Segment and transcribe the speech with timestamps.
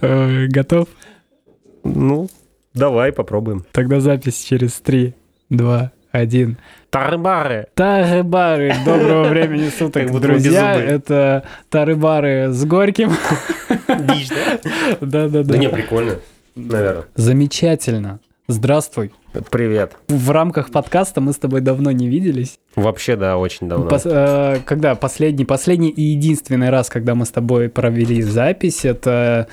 [0.00, 0.88] Э, Готов?
[1.84, 2.28] Ну,
[2.74, 3.64] давай попробуем.
[3.72, 5.14] Тогда запись через 3,
[5.50, 6.56] 2, 1.
[6.90, 7.66] Тарбары.
[7.74, 10.74] Тары-бары, доброго времени суток, друзья.
[10.74, 13.10] Это тары-бары с Горьким.
[13.88, 14.58] Дичь, да?
[15.00, 15.42] Да-да-да.
[15.52, 16.16] Да не, прикольно,
[16.54, 17.04] наверное.
[17.14, 18.20] Замечательно.
[18.48, 19.12] Здравствуй.
[19.50, 19.92] Привет.
[20.08, 22.58] В рамках подкаста мы с тобой давно не виделись.
[22.76, 23.88] Вообще, да, очень давно.
[23.88, 29.46] Пос- э, когда последний, последний и единственный раз, когда мы с тобой провели запись, это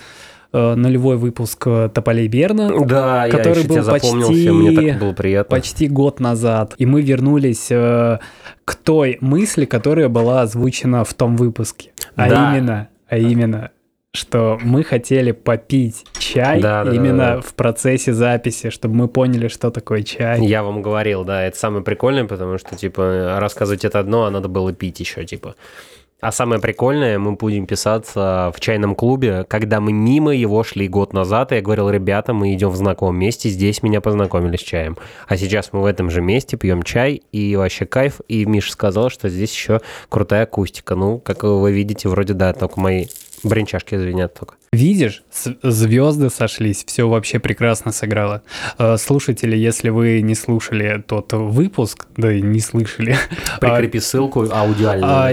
[0.54, 2.70] э, нулевой выпуск э, Тополей Берна.
[2.86, 5.56] Да, который я был почти- мне так было приятно.
[5.58, 6.74] Почти год назад.
[6.78, 8.20] И мы вернулись э,
[8.64, 11.92] к той мысли, которая была озвучена в том выпуске.
[12.16, 12.54] А Да.
[12.58, 13.72] именно, а именно,
[14.16, 17.42] что мы хотели попить чай Да, да, да, именно да.
[17.42, 20.44] в процессе записи, чтобы мы поняли, что такое чай.
[20.46, 24.48] Я вам говорил, да, это самое прикольное, потому что, типа, рассказывать это одно, а надо
[24.48, 25.56] было пить еще, типа.
[26.22, 31.14] А самое прикольное, мы будем писаться в чайном клубе, когда мы мимо его шли год
[31.14, 34.98] назад, и я говорил, ребята, мы идем в знакомом месте, здесь меня познакомили с чаем.
[35.28, 38.22] А сейчас мы в этом же месте пьем чай, и вообще кайф.
[38.28, 40.96] И Миша сказал, что здесь еще крутая акустика.
[40.96, 43.06] Ну, как вы видите, вроде да, только мои
[43.44, 44.56] бренчашки звенят только.
[44.76, 45.24] Видишь,
[45.64, 48.42] звезды сошлись, все вообще прекрасно сыграло.
[48.78, 53.16] Э, Слушатели, если вы не слушали тот выпуск, да и не слышали,
[53.62, 55.10] Прикрепи ссылку аудиальную.
[55.10, 55.32] А,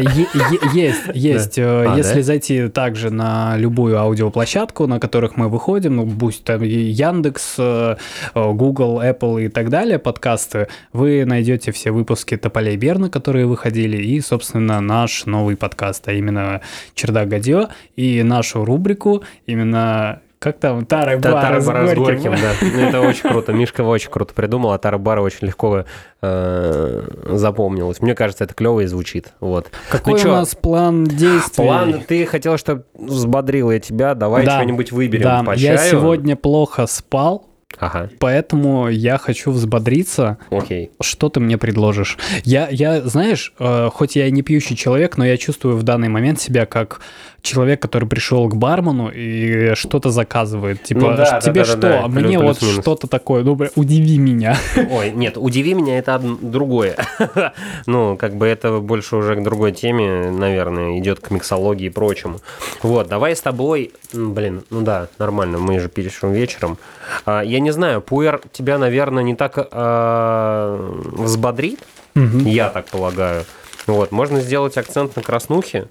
[0.72, 1.58] Есть, есть.
[1.58, 6.62] Э, А, Если зайти также на любую аудиоплощадку, на которых мы выходим, ну, будь там
[6.62, 7.96] Яндекс, э,
[8.34, 14.20] Google, Apple и так далее, подкасты, вы найдете все выпуски Тополей Берна, которые выходили, и,
[14.20, 16.60] собственно, наш новый подкаст, а именно
[16.94, 20.20] Чердак Гадье, и нашу рубрику именно...
[20.38, 20.84] Как там?
[20.84, 22.32] Тары Да, бары с Горьким.
[22.32, 22.52] Да.
[22.60, 23.52] Ну, Это очень круто.
[23.52, 25.84] Мишка очень круто придумал, а Тара-бара очень легко
[26.20, 28.00] э, запомнилось.
[28.00, 29.34] Мне кажется, это клево и звучит.
[29.38, 29.70] Вот.
[29.88, 31.64] Какой Ну у чё, нас план действий?
[31.64, 34.56] План, ты хотел, чтобы взбодрил я тебя, давай Да.
[34.56, 35.90] что-нибудь выберем Да, по я чаю.
[35.92, 37.46] сегодня плохо спал,
[37.78, 40.36] Ага, Поэтому я хочу взбодриться.
[40.50, 40.90] окей.
[41.00, 42.18] Что ты мне предложишь?
[42.44, 46.08] Я, я знаешь, э, хоть я и не пьющий человек, но я чувствую в данный
[46.10, 47.00] момент себя как
[47.42, 50.82] человек, который пришел к бармену и что-то заказывает.
[50.84, 51.80] Типа, Ну да, «Ш- да, тебе да, да, что?
[51.80, 53.42] да, Мне вот что-то такое.
[53.42, 54.56] Ну, удиви меня.
[54.90, 56.96] Ой, нет, удиви меня, это другое.
[57.86, 62.38] ну, как бы это больше уже к другой теме, наверное, идет к миксологии и прочему.
[62.82, 66.78] Вот, давай с тобой, блин, ну да, нормально, мы же пишем вечером.
[67.26, 71.80] А, я не знаю, пуэр тебя, наверное, не так а, взбодрит,
[72.14, 72.46] Мгм.
[72.46, 73.44] я так полагаю.
[73.86, 75.88] Вот, можно сделать акцент на краснухе,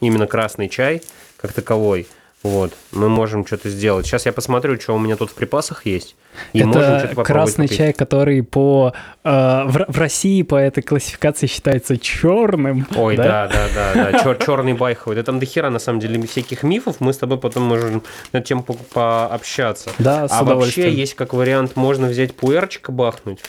[0.00, 1.02] именно красный чай
[1.36, 2.06] как таковой.
[2.42, 4.06] Вот, мы можем что-то сделать.
[4.06, 6.14] Сейчас я посмотрю, что у меня тут в припасах есть.
[6.52, 7.78] И можем что-то Это красный попить.
[7.78, 8.92] чай, который по
[9.24, 9.28] э,
[9.66, 12.86] в, в России по этой классификации считается черным.
[12.94, 15.16] Ой, да, да, да, да, черный байховый.
[15.16, 16.96] Да там дохера, на самом деле, всяких мифов.
[17.00, 19.90] Мы с тобой потом можем над тем по- пообщаться.
[19.98, 23.40] Да, с а вообще есть как вариант, можно взять пуэрчика бахнуть.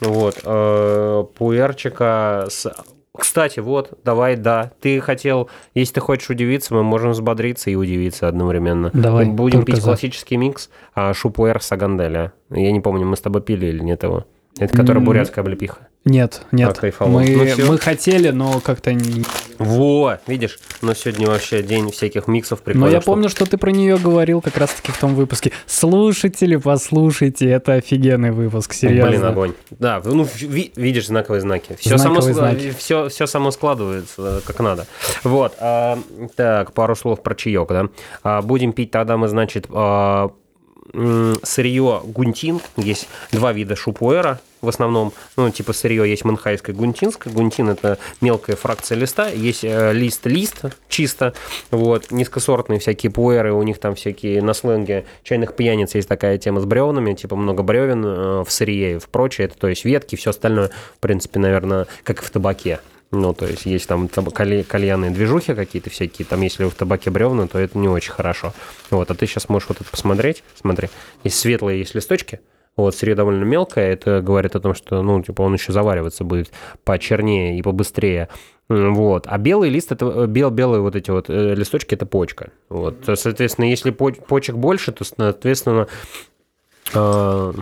[0.00, 2.70] Вот, э, пуэрчика с...
[3.16, 4.72] Кстати, вот, давай, да.
[4.80, 8.90] Ты хотел, если ты хочешь удивиться, мы можем взбодриться и удивиться одновременно.
[8.94, 9.88] Давай, Будем только пить за.
[9.88, 12.32] классический микс а, шупуэр саганделя.
[12.50, 14.24] Я не помню, мы с тобой пили или нет его.
[14.58, 15.88] Это которая бурятская облепиха.
[16.04, 16.78] Нет, нет.
[16.98, 19.24] А, мы, Ну мы хотели, но как-то не...
[19.58, 22.92] Во, видишь, но сегодня вообще день всяких миксов Но прикольных.
[22.92, 23.06] я штук.
[23.14, 25.52] помню, что ты про нее говорил как раз-таки в том выпуске.
[25.66, 29.10] Слушатели, послушайте, это офигенный выпуск, серьезно.
[29.10, 29.52] Блин, огонь.
[29.70, 31.76] Да, ну, ви- видишь знаковые знаки.
[31.78, 32.74] Все само, Знаковые знаки.
[32.78, 34.86] Все, все само складывается э, как надо.
[35.24, 35.54] Вот.
[35.60, 35.98] а,
[36.36, 37.88] так, пару слов про чаек, да.
[38.22, 40.30] А, будем пить тогда мы, значит, а,
[41.42, 42.60] сырье гунтин.
[42.76, 45.12] Есть два вида шупуэра в основном.
[45.36, 47.32] Ну, типа сырье есть манхайское, гунтинское.
[47.32, 49.28] Гунтин– это мелкая фракция листа.
[49.28, 51.34] Есть э, лист-лист чисто.
[51.70, 52.10] Вот.
[52.10, 53.52] Низкосортные всякие пуэры.
[53.52, 57.14] У них там всякие на сленге чайных пьяниц есть такая тема с бревнами.
[57.14, 59.46] Типа много бревен э, в сырье и в прочее.
[59.46, 62.80] Это, то есть ветки, все остальное, в принципе, наверное, как и в табаке.
[63.12, 67.46] Ну, то есть есть там таб- кальянные движухи какие-то всякие, там если в табаке бревна,
[67.46, 68.54] то это не очень хорошо.
[68.90, 70.88] Вот, а ты сейчас можешь вот это посмотреть, смотри,
[71.22, 72.40] есть светлые, есть листочки,
[72.74, 76.50] вот, сырье довольно мелкое, это говорит о том, что, ну, типа, он еще завариваться будет
[76.84, 78.28] почернее и побыстрее.
[78.68, 79.26] Вот.
[79.26, 82.48] А белый лист, это э, бел, белые вот эти вот э, листочки, это почка.
[82.70, 82.94] Вот.
[83.04, 85.86] Соответственно, если по- почек больше, то, соответственно,
[86.94, 87.52] э,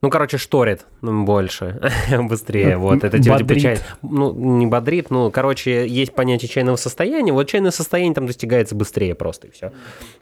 [0.00, 1.80] ну, короче, шторит больше,
[2.20, 2.76] быстрее.
[2.76, 7.32] Вот это типа, типа чай, ну не бодрит, ну короче есть понятие чайного состояния.
[7.32, 9.72] Вот чайное состояние там достигается быстрее просто и все.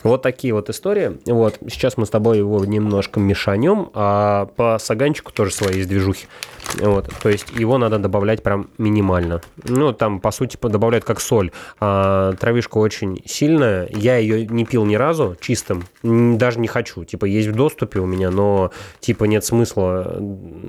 [0.03, 1.19] Вот такие вот истории.
[1.27, 6.27] Вот сейчас мы с тобой его немножко мешанем, а по саганчику тоже свои есть движухи.
[6.75, 9.41] Вот, то есть его надо добавлять прям минимально.
[9.65, 11.51] Ну, там, по сути, добавляют как соль.
[11.81, 13.89] А, травишка очень сильная.
[13.91, 15.85] Я ее не пил ни разу чистым.
[16.03, 17.05] Даже не хочу.
[17.05, 20.21] Типа, есть в доступе у меня, но, типа, нет смысла.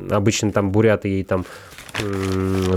[0.09, 1.45] Обычно там буряты ей там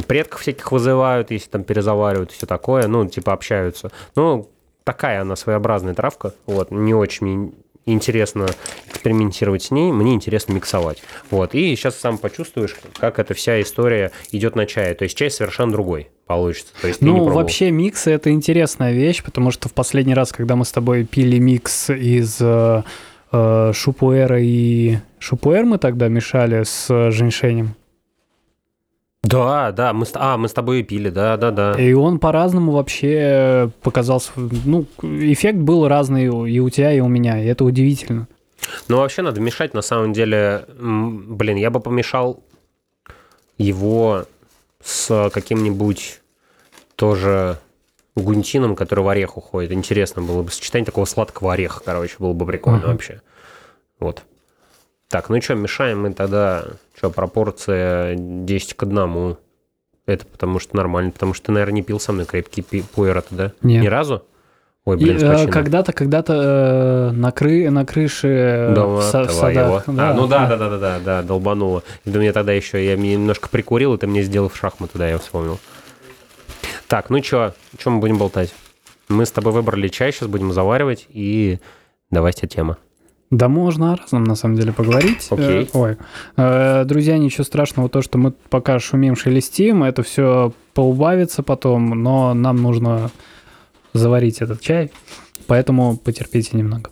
[0.07, 2.87] предков всяких вызывают, если там перезаваривают и все такое.
[2.89, 3.91] Ну, типа, общаются.
[4.17, 4.51] Ну,
[4.85, 6.33] такая она своеобразная травка.
[6.47, 7.55] Вот, не очень
[7.87, 8.47] интересно
[8.89, 11.03] экспериментировать с ней, мне интересно миксовать.
[11.31, 11.55] Вот.
[11.55, 14.95] И сейчас сам почувствуешь, как эта вся история идет на чае.
[14.95, 16.73] То есть чай совершенно другой получится.
[16.81, 20.65] То есть ну, вообще миксы– это интересная вещь, потому что в последний раз, когда мы
[20.65, 22.83] с тобой пили микс из э,
[23.33, 24.99] э шупуэра и...
[25.19, 27.75] Шупуэр мы тогда мешали с женьшенем.
[29.23, 31.75] Да, да, мы, а, мы с тобой и пили, да, да, да.
[31.75, 37.43] И он по-разному вообще показался, ну, эффект был разный и у тебя, и у меня,
[37.43, 38.29] и это удивительно.
[38.89, 42.43] Ну, вообще надо мешать, на самом деле, блин, я бы помешал
[43.59, 44.25] его
[44.83, 46.21] с каким-нибудь
[46.97, 47.59] тоже
[48.17, 49.73] гунтином, который в орех уходит.
[49.73, 52.93] Интересно было бы сочетание такого сладкого ореха, короче, было бы прикольно uh-huh.
[52.93, 53.23] вообще.
[53.99, 54.23] Вот.
[55.11, 56.65] Так, ну что, мешаем мы тогда,
[56.97, 59.37] что, пропорция 10 к 1.
[60.07, 63.53] Это потому что нормально, потому что ты, наверное, не пил со мной крепкий пуэр, да?
[63.61, 63.83] Нет.
[63.83, 64.25] Ни разу?
[64.85, 69.85] Ой, блин, и, э, когда-то, когда-то э, на, кры, на крыше Дома в, в садах.
[69.89, 71.83] Да, а, ну да, да, да, да, да, да, долбануло.
[72.05, 75.19] И меня тогда еще, я немножко прикурил, и ты мне сделал в шахматы, да, я
[75.19, 75.59] вспомнил.
[76.87, 78.55] Так, ну что, что мы будем болтать?
[79.09, 81.59] Мы с тобой выбрали чай, сейчас будем заваривать, и
[82.11, 82.79] давайте тема.
[83.31, 85.29] Да можно о разном, на самом деле, поговорить.
[85.31, 85.69] Okay.
[85.73, 85.97] Ой.
[86.37, 92.35] Э, друзья, ничего страшного, то, что мы пока шумим, шелестим, это все поубавится потом, но
[92.35, 93.13] нам нужно
[93.93, 94.91] заварить этот чай,
[95.47, 96.91] поэтому потерпите немного.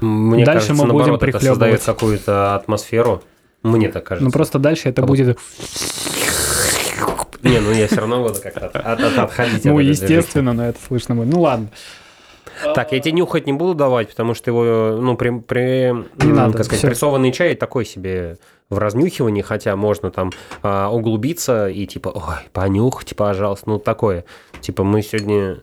[0.00, 3.24] Мне дальше кажется, мы будем наоборот, это создает какую-то атмосферу.
[3.64, 4.24] Мне так кажется.
[4.24, 5.38] Ну просто дальше это будет...
[7.42, 9.64] Не, ну я все равно буду как-то отходить.
[9.64, 11.32] Ну, естественно, но это слышно будет.
[11.32, 11.68] Ну ладно.
[12.74, 15.92] Так, я тебе нюхать не буду давать, потому что его, ну, при, при
[16.24, 18.38] не надо, как сказать, прессованный чай такой себе
[18.70, 20.30] в разнюхивании, хотя можно там
[20.62, 24.24] а, углубиться и типа, ой, понюхайте, пожалуйста, ну, такое.
[24.60, 25.58] Типа, мы сегодня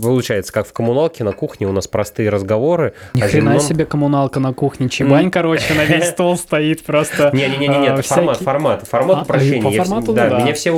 [0.00, 2.94] получается, как в коммуналке на кухне у нас простые разговоры.
[3.14, 3.60] Ни а хрена земном...
[3.60, 4.88] себе коммуналка на кухне.
[4.88, 7.30] Чебань, короче, на весь стол стоит просто.
[7.32, 9.62] Не-не-не, это формат, формат, формат упрощения.
[9.62, 10.40] По формату, да.
[10.40, 10.72] Меня все,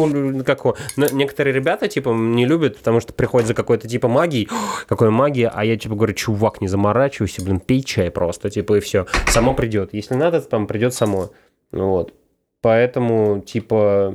[0.44, 0.64] как
[1.12, 4.48] некоторые ребята, типа, не любят, потому что приходят за какой-то типа магией.
[4.86, 5.50] Какой магия?
[5.54, 9.06] А я, типа, говорю, чувак, не заморачивайся, блин, пей чай просто, типа, и все.
[9.28, 9.90] Само придет.
[9.92, 11.30] Если надо, там придет само.
[11.72, 12.14] Вот.
[12.60, 14.14] Поэтому, типа,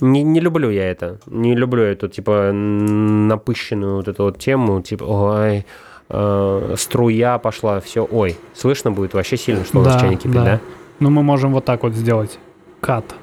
[0.00, 1.18] не, не люблю я это.
[1.26, 5.66] Не люблю эту, типа, напыщенную вот эту вот тему, типа, ой,
[6.08, 10.34] э, струя пошла, все, ой, слышно будет вообще сильно, что да, у нас чайник кипит,
[10.34, 10.44] да?
[10.44, 10.60] да?
[11.00, 12.38] Ну, мы можем вот так вот сделать.
[12.80, 13.14] Кат.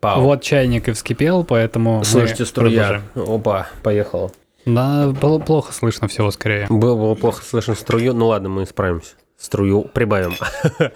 [0.00, 0.20] Пау.
[0.20, 3.02] Вот чайник и вскипел, поэтому Слышите, струя.
[3.14, 3.34] Продолжим.
[3.34, 4.30] Опа, поехала.
[4.66, 6.66] Да, было плохо слышно всего скорее.
[6.68, 8.14] Было, было плохо слышно струю.
[8.14, 9.14] Ну ладно, мы справимся.
[9.36, 10.34] Струю прибавим.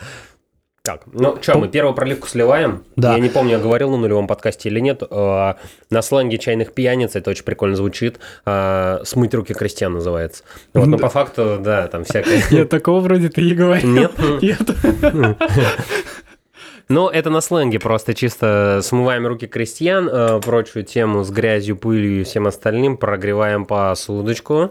[0.88, 2.82] Так, ну что, мы первую проливку сливаем.
[2.96, 3.12] Да.
[3.12, 5.02] Я не помню, я говорил на нулевом подкасте или нет.
[5.02, 5.52] Э,
[5.90, 8.19] на сленге чайных пьяниц это очень прикольно звучит.
[8.46, 10.44] Э, Смыть руки крестьян называется.
[10.73, 12.43] Вот, но по факту, да, там всякое.
[12.50, 13.90] Нет, такого вроде ты и говорил.
[13.90, 14.12] Нет?
[14.40, 15.37] Нет.
[16.91, 22.23] Ну, это на сленге просто чисто смываем руки крестьян, э, прочую тему с грязью, пылью
[22.23, 24.70] и всем остальным, прогреваем посудочку,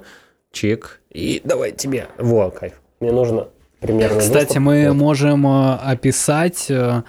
[0.52, 2.08] чик, и давай тебе.
[2.18, 2.74] Во, кайф.
[3.00, 4.20] Мне нужно примерно.
[4.20, 4.64] Кстати, выступ.
[4.64, 4.96] мы вот.
[4.96, 7.04] можем э, описать, э,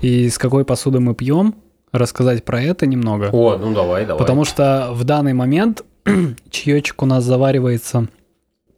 [0.00, 1.54] из какой посуды мы пьем,
[1.92, 3.30] рассказать про это немного.
[3.32, 4.18] О, ну давай, давай.
[4.18, 5.84] Потому что в данный момент
[6.50, 8.08] чаечек у нас заваривается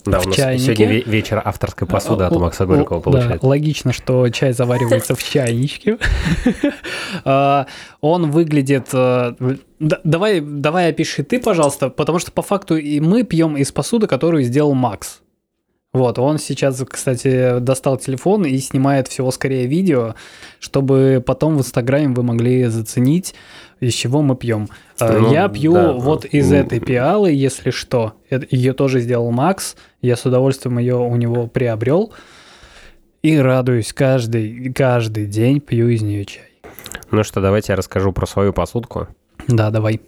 [0.04, 0.74] да, в у нас чайнике.
[0.76, 3.38] сегодня вечер авторской посуды от Макса Горького получается.
[3.40, 5.98] Да, логично, что чай заваривается в чайничке.
[7.24, 7.66] А,
[8.00, 8.88] он выглядит...
[8.92, 9.34] Э,
[9.78, 14.44] давай, давай опиши ты, пожалуйста, потому что по факту и мы пьем из посуды, которую
[14.44, 15.20] сделал Макс.
[15.92, 20.14] Вот, он сейчас, кстати, достал телефон и снимает всего скорее видео,
[20.60, 23.34] чтобы потом в Инстаграме вы могли заценить,
[23.80, 24.68] из чего мы пьем.
[25.00, 28.14] А, ну, Я пью да, вот из ну, этой пиалы, если что.
[28.30, 29.74] Ее тоже сделал Макс.
[30.00, 32.12] Я с удовольствием ее у него приобрел.
[33.22, 36.50] И радуюсь каждый, каждый день пью из нее чай.
[37.10, 39.08] Ну что, давайте я расскажу про свою посудку.
[39.48, 40.00] Да, давай.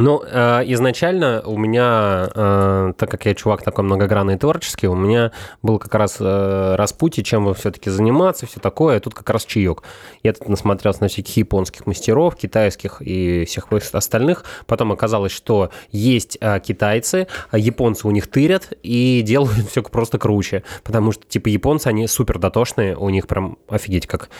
[0.00, 4.94] Ну, э, изначально у меня, э, так как я чувак такой многогранный и творческий, у
[4.94, 5.30] меня
[5.60, 9.82] был как раз э, распутье, чем все-таки заниматься, все такое, а тут как раз чаек.
[10.22, 14.44] Я тут насмотрелся на всяких японских мастеров, китайских и всех остальных.
[14.66, 20.18] Потом оказалось, что есть э, китайцы, а японцы у них тырят и делают все просто
[20.18, 20.64] круче.
[20.82, 24.30] Потому что, типа, японцы, они супер дотошные, у них прям офигеть как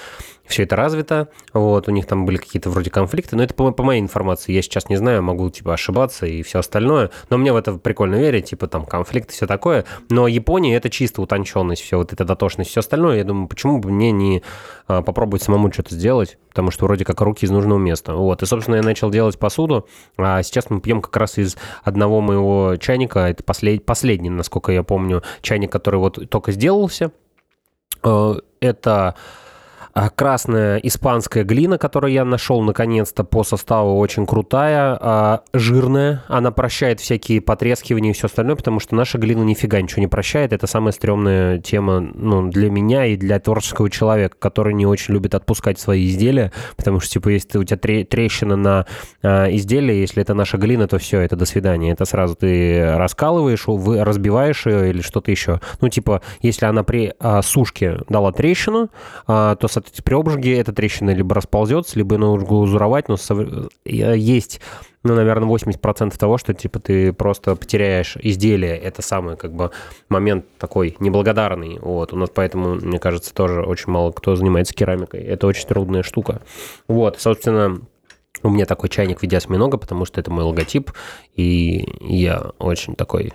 [0.51, 3.83] все это развито, вот, у них там были какие-то вроде конфликты, но это по, по
[3.83, 7.57] моей информации, я сейчас не знаю, могу, типа, ошибаться и все остальное, но мне в
[7.57, 12.13] это прикольно верить, типа, там, конфликты, все такое, но Япония— это чисто утонченность, все вот
[12.13, 14.43] эта дотошность, все остальное, я думаю, почему бы мне не
[14.87, 18.47] а, попробовать самому что-то сделать, потому что вроде как руки из нужного места, вот, и,
[18.47, 23.21] собственно, я начал делать посуду, а сейчас мы пьем как раз из одного моего чайника,
[23.21, 27.13] это послед, последний, насколько я помню, чайник, который вот только сделался,
[28.03, 29.15] э, это
[30.09, 36.25] красная испанская глина, которую я нашел наконец-то по составу, очень крутая, а, жирная.
[36.29, 40.55] Она прощает всякие потрескивания и все остальное, потому что наша глина нифига ничего не прощает.
[40.55, 45.35] Это самая стрёмная тема ну, для меня и для творческого человека, который не очень любит
[45.35, 48.87] отпускать свои изделия, потому что, типа, если у тебя трещина на
[49.23, 51.93] а, изделие, если это наша глина, то все, это до свидания.
[51.93, 55.61] Это сразу ты раскалываешь, разбиваешь ее или что-то еще.
[55.83, 58.89] Ну, типа, если она при сушке дала трещину,
[59.27, 63.17] то, соответственно, при обжиге эта трещина либо расползется, либо нужно глазуровать, но
[63.85, 64.61] есть,
[65.03, 68.77] ну, наверное, 80% того, что, типа, ты просто потеряешь изделие.
[68.77, 69.71] Это самый, как бы,
[70.09, 71.79] момент такой неблагодарный.
[71.81, 75.23] Вот, у нас поэтому, мне кажется, тоже очень мало кто занимается керамикой.
[75.23, 76.43] Это очень трудная штука.
[76.87, 77.81] Вот, собственно,
[78.43, 80.93] у меня такой чайник в виде осьминога, потому что это мой логотип,
[81.35, 83.33] и я очень такой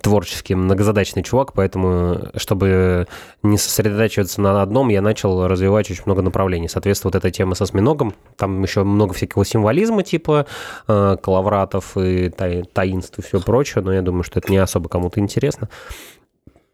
[0.00, 3.06] творческий, многозадачный чувак, поэтому, чтобы
[3.42, 6.68] не сосредотачиваться на одном, я начал развивать очень много направлений.
[6.68, 10.46] Соответственно, вот эта тема со осьминогом, там еще много всякого символизма, типа
[10.88, 14.88] э, калавратов и тай, таинств и все прочее, но я думаю, что это не особо
[14.88, 15.68] кому-то интересно.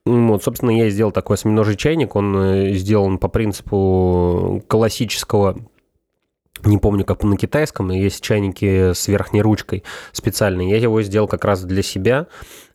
[0.04, 5.56] Вот, собственно, я сделал такой осьминожий чайник, он э, сделан по принципу классического
[6.64, 10.70] не помню, как на китайском, есть чайники с верхней ручкой специальные.
[10.70, 12.26] Я его сделал как раз для себя.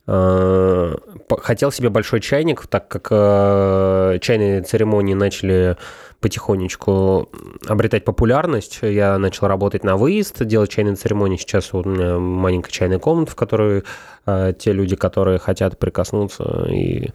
[0.06, 0.96] Э,
[1.40, 5.78] хотел себе большой чайник, так как э, чайные церемонии начали
[6.20, 7.30] потихонечку
[7.68, 8.80] обретать популярность.
[8.82, 11.38] Я начал работать на выезд, делать чайные церемонии.
[11.38, 13.84] Сейчас у меня маленькая чайная комната, в которой
[14.26, 17.10] э, те люди, которые хотят прикоснуться и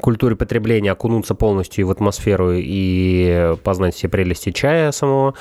[0.00, 5.34] культуре потребления, окунуться полностью в атмосферу и познать все прелести чая самого,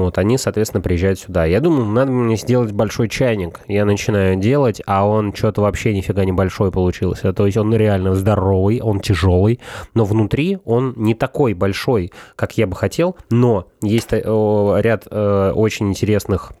[0.00, 1.44] вот, они, соответственно, приезжают сюда.
[1.44, 3.60] Я думаю, надо мне сделать большой чайник.
[3.68, 7.32] Я начинаю делать, а он что-то вообще нифига не большой получился.
[7.32, 9.60] То есть он реально здоровый, он тяжелый,
[9.94, 15.52] но внутри он не такой большой, как я бы хотел, но есть э, ряд э,
[15.54, 16.52] очень интересных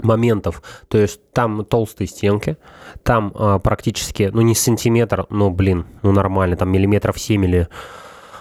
[0.00, 0.62] моментов.
[0.88, 2.56] То есть там толстые стенки,
[3.02, 7.68] там э, практически, ну не сантиметр, но, блин, ну нормально, там миллиметров 7 или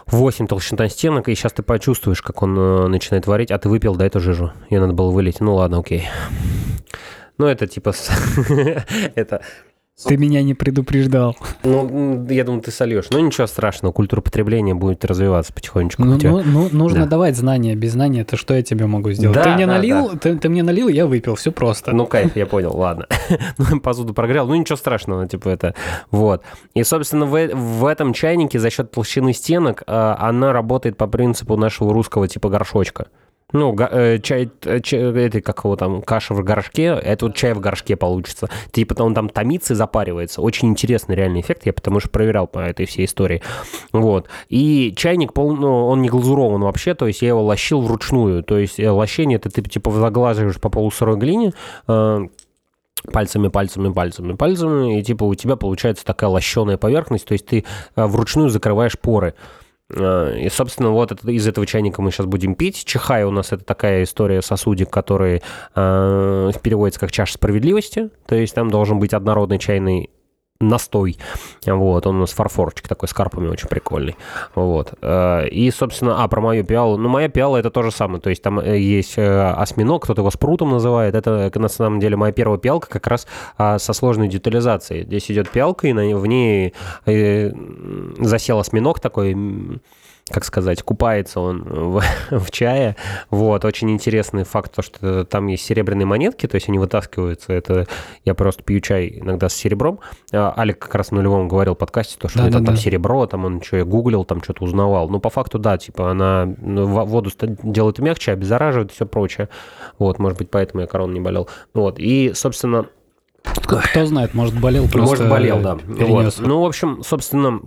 [0.08, 3.96] 8 толщина стенок, и сейчас ты почувствуешь, как он э, начинает варить, а ты выпил,
[3.96, 4.52] да, эту жижу.
[4.70, 5.40] Ее надо было вылить.
[5.40, 6.08] Ну ладно, окей.
[7.38, 7.94] Ну, это типа...
[9.16, 9.42] это
[10.02, 11.38] ты меня не предупреждал.
[11.64, 13.06] Ну, я думаю, ты сольешь.
[13.12, 16.04] Ну, ничего страшного, культура потребления будет развиваться потихонечку.
[16.04, 17.12] Ну, ну, ну нужно да.
[17.12, 17.76] давать знания.
[17.76, 19.36] Без знания, это что я тебе могу сделать?
[19.36, 20.18] Да, ты мне да, налил, да.
[20.18, 21.92] Ты, ты мне налил, я выпил, все просто.
[21.92, 23.06] Ну, кайф, я понял, ладно.
[23.58, 25.76] ну, посуду прогрел, ну, ничего страшного, типа это.
[26.10, 26.44] Вот.
[26.74, 31.56] И, собственно, в, в этом чайнике за счет толщины стенок а, она работает по принципу
[31.56, 33.08] нашего русского типа горшочка.
[33.54, 37.54] Ну, э, чай, э, чай, это как его там, каша в горшке, это вот чай
[37.54, 38.50] в горшке получится.
[38.72, 40.42] Типа он там томится и запаривается.
[40.42, 43.44] Очень интересный реальный эффект, я потому что проверял по этой всей истории.
[43.92, 44.28] Вот.
[44.50, 48.44] И чайник, пол, ну, он не глазурован вообще, то есть я его лощил вручную.
[48.44, 51.54] То есть э, лощение, это ты типа заглаживаешь по полусырой глине,
[51.86, 57.66] пальцами, пальцами, пальцами, пальцами, и типа у тебя получается такая лощеная поверхность, то есть ты
[57.96, 59.36] вручную закрываешь поры.
[59.96, 62.84] Э, и, собственно, вот это, из этого чайника мы сейчас будем пить.
[62.86, 65.42] Чихай у нас это такая история сосудик, который
[65.76, 68.10] э, переводится как чаша справедливости.
[68.26, 70.10] То есть там должен быть однородный чайный
[70.68, 71.18] настой.
[71.66, 74.16] Вот, он у нас фарфорчик такой с карпами очень прикольный.
[74.56, 74.94] Вот.
[75.02, 76.98] Э, и, собственно, а, про мою пиалу.
[76.98, 78.22] Ну, моя пиала это то же самое.
[78.22, 81.16] То есть там э, есть осьминог, кто-то его спрутом называет.
[81.16, 83.28] Это, на самом деле, моя первая пиалка как раз
[83.58, 85.04] а, со сложной детализацией.
[85.04, 86.74] Здесь идет пиалка, и в ней
[88.20, 89.36] засел осьминог такой
[90.30, 92.96] как сказать, купается он в, в чае.
[93.30, 97.52] Вот, очень интересный факт, то, что там есть серебряные монетки, то есть они вытаскиваются.
[97.52, 97.88] Это
[98.24, 100.00] я просто пью чай иногда с серебром.
[100.32, 102.76] А, Алик как раз в нулевом говорил в подкасте, то, что да, это да, там
[102.76, 102.82] да.
[102.82, 105.10] серебро, там он что, я гуглил, там что-то узнавал.
[105.10, 107.30] Ну, по факту, да, типа она ну, воду
[107.64, 109.50] делает мягче, обеззараживает и все прочее.
[110.00, 111.50] Вот, может быть, поэтому я корон не болел.
[111.74, 112.88] Вот, и, собственно,
[113.44, 115.24] кто знает, может, болел просто.
[115.24, 115.78] Может, болел, да.
[115.86, 116.36] Вот.
[116.40, 117.62] Ну, в общем, собственно,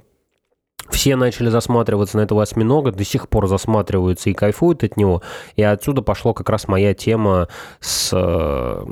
[0.90, 5.22] все начали засматриваться на этого осьминога, до сих пор засматриваются и кайфуют от него.
[5.56, 7.48] И отсюда пошло как раз моя тема
[7.80, 8.84] с э,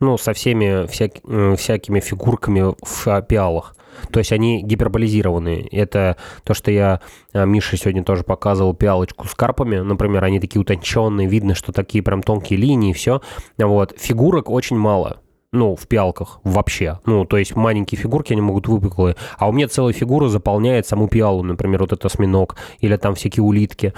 [0.00, 1.12] ну, со всеми всяк,
[1.56, 3.76] всякими фигурками в пиалах.
[4.10, 5.66] То есть они гиперболизированные.
[5.68, 7.00] Это то, что я
[7.32, 9.78] э, Мише сегодня тоже показывал пиалочку с карпами.
[9.78, 13.20] Например, они такие утонченные, видно, что такие прям тонкие линии, все.
[13.58, 13.94] Вот.
[13.98, 15.21] Фигурок очень мало
[15.52, 16.98] ну, в пиалках вообще.
[17.04, 19.16] Ну, то есть маленькие фигурки, они могут выпуклые.
[19.36, 23.42] А у меня целая фигура заполняет саму пиалу, например, вот этот осьминог или там всякие
[23.42, 23.92] улитки.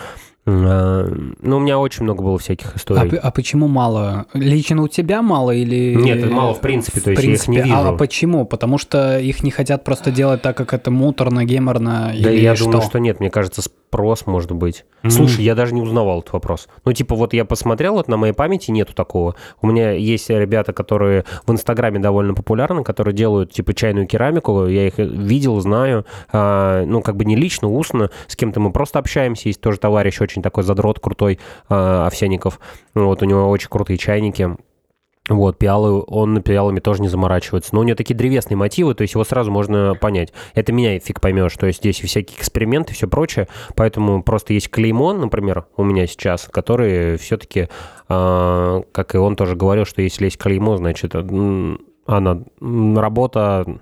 [0.46, 1.06] А,
[1.40, 3.16] ну, у меня очень много было всяких историй.
[3.16, 4.26] А, а почему мало?
[4.34, 5.94] Лично у тебя мало или...
[5.94, 7.52] Нет, мало в принципе, то есть принципе.
[7.52, 7.88] я их не вижу.
[7.88, 8.44] А почему?
[8.44, 12.56] Потому что их не хотят просто делать так, как это муторно, геморно Да или я
[12.56, 12.64] что?
[12.66, 13.20] думаю, что нет.
[13.20, 13.62] Мне кажется,
[13.94, 14.84] спрос может быть.
[15.02, 15.10] Mm-hmm.
[15.10, 16.68] Слушай, я даже не узнавал этот вопрос.
[16.84, 19.36] Ну, типа, вот я посмотрел, вот на моей памяти нету такого.
[19.62, 24.66] У меня есть ребята, которые в Инстаграме довольно популярны, которые делают, типа, чайную керамику.
[24.66, 26.06] Я их видел, знаю.
[26.32, 28.10] А, ну, как бы не лично, устно.
[28.26, 29.48] С кем-то мы просто общаемся.
[29.48, 32.58] Есть тоже товарищ очень такой задрот крутой, а, Овсяников.
[32.94, 34.56] Вот, у него очень крутые чайники.
[35.30, 37.74] Вот, пиалы, он пиалами тоже не заморачивается.
[37.74, 40.34] Но у него такие древесные мотивы, то есть его сразу можно понять.
[40.54, 41.54] Это меня фиг поймешь.
[41.56, 43.48] То есть здесь всякие эксперименты и все прочее.
[43.74, 47.68] Поэтому просто есть клеймон, например, у меня сейчас, который все-таки, э,
[48.08, 53.78] а, как и он тоже говорил, что если есть клеймо, значит, она работа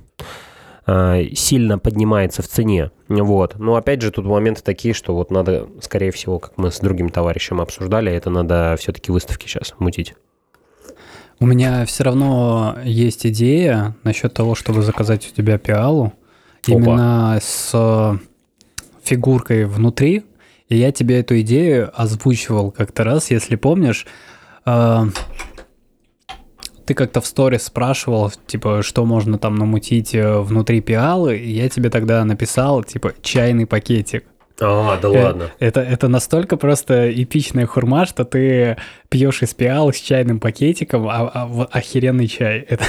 [0.87, 2.93] а, сильно поднимается в цене.
[3.09, 3.59] Вот.
[3.59, 7.09] Но опять же, тут моменты такие, что вот надо, скорее всего, как мы с другим
[7.09, 10.15] товарищем обсуждали, это надо все-таки выставки сейчас мутить.
[11.43, 16.13] У меня все равно есть идея насчет того, чтобы заказать у тебя пиалу.
[16.63, 16.73] Опа.
[16.73, 18.21] Именно с
[19.03, 20.23] фигуркой внутри.
[20.69, 24.07] И я тебе эту идею озвучивал как-то раз, если помнишь.
[24.65, 25.09] А,
[26.87, 31.69] ты как-то в сторис спрашивал, типа, что можно там намутить э, внутри пиалы, и я
[31.69, 34.27] тебе тогда написал, типа, чайный пакетик.
[34.63, 35.51] А, да э, ладно.
[35.59, 38.77] Это, это настолько просто эпичная хурма, что ты
[39.09, 42.61] пьешь из пиал с чайным пакетиком, а, а охеренный чай.
[42.69, 42.85] Это,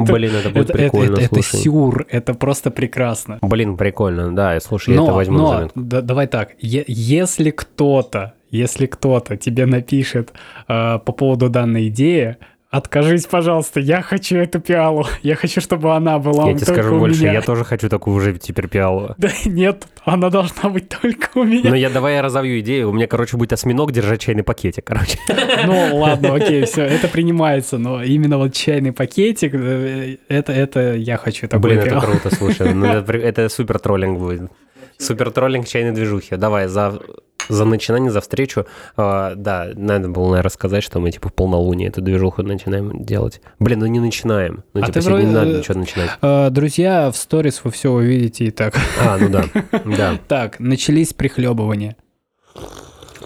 [0.00, 3.38] Блин, это будет это, прикольно, это, это, это сюр, это просто прекрасно.
[3.42, 7.50] Блин, прикольно, да, слушай, но, я это возьму но, на да, давай так, е- если
[7.50, 10.32] кто-то, если кто-то тебе напишет
[10.68, 12.36] э, по поводу данной идеи,
[12.74, 15.06] Откажись, пожалуйста, я хочу эту пиалу.
[15.22, 17.34] Я хочу, чтобы она была Я тебе скажу больше, меня.
[17.34, 19.14] я тоже хочу такую же теперь пиалу.
[19.18, 21.70] Да нет, она должна быть только у меня.
[21.70, 22.90] Ну я давай я разовью идею.
[22.90, 25.18] У меня, короче, будет осьминог держать чайный пакетик, короче.
[25.66, 31.16] Ну ладно, окей, все, это принимается, но именно вот чайный пакетик, э, это, это я
[31.16, 31.98] хочу такой Блин, пиалу.
[31.98, 34.50] это круто, слушай, ну, это, это супер троллинг будет.
[34.98, 36.36] Супер троллинг чайной движухи.
[36.36, 37.00] Давай, за,
[37.48, 38.66] за начинание, за встречу.
[38.96, 43.40] А, да, надо было, наверное, рассказать, что мы, типа, в полнолуние эту движуху начинаем делать.
[43.58, 44.64] Блин, ну не начинаем.
[44.72, 45.26] Ну, а типа, ты вроде...
[45.26, 46.10] не надо ничего начинать.
[46.20, 48.74] А, друзья, в сторис вы все увидите и так.
[49.00, 49.44] А, ну да,
[49.84, 50.18] да.
[50.28, 51.96] Так, начались прихлебывания.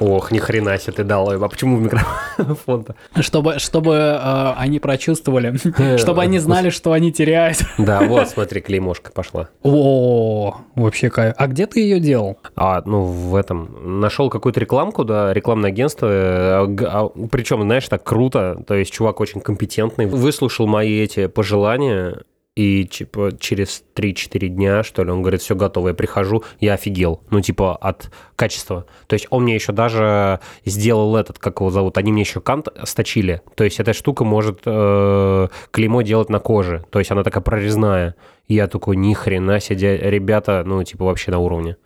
[0.01, 1.31] Ох, ни хрена себе ты дал.
[1.31, 2.95] А почему в микрофон-то?
[3.21, 5.55] Чтобы, чтобы э, они прочувствовали,
[5.99, 7.59] чтобы они знали, что они теряют.
[7.79, 9.49] Да, вот, смотри, клеймошка пошла.
[9.63, 11.35] О, вообще кайф.
[11.39, 12.39] А где ты ее делал?
[12.55, 14.01] А, ну, в этом.
[14.01, 16.09] Нашел какую-то рекламку, да, рекламное агентство.
[16.11, 18.63] А, а, причем, знаешь, так круто.
[18.67, 20.07] То есть чувак очень компетентный.
[20.07, 22.19] Выслушал мои эти пожелания
[22.59, 27.21] и типа через 3-4 дня, что ли, он говорит, все готово, я прихожу, я офигел,
[27.31, 28.85] ну, типа, от качества.
[29.07, 32.67] То есть он мне еще даже сделал этот, как его зовут, они мне еще кант
[32.83, 33.43] сточили.
[33.55, 38.17] То есть эта штука может э, клеймо делать на коже, то есть она такая прорезная.
[38.49, 41.77] Я такой, ни хрена себе, ребята, ну, типа, вообще на уровне.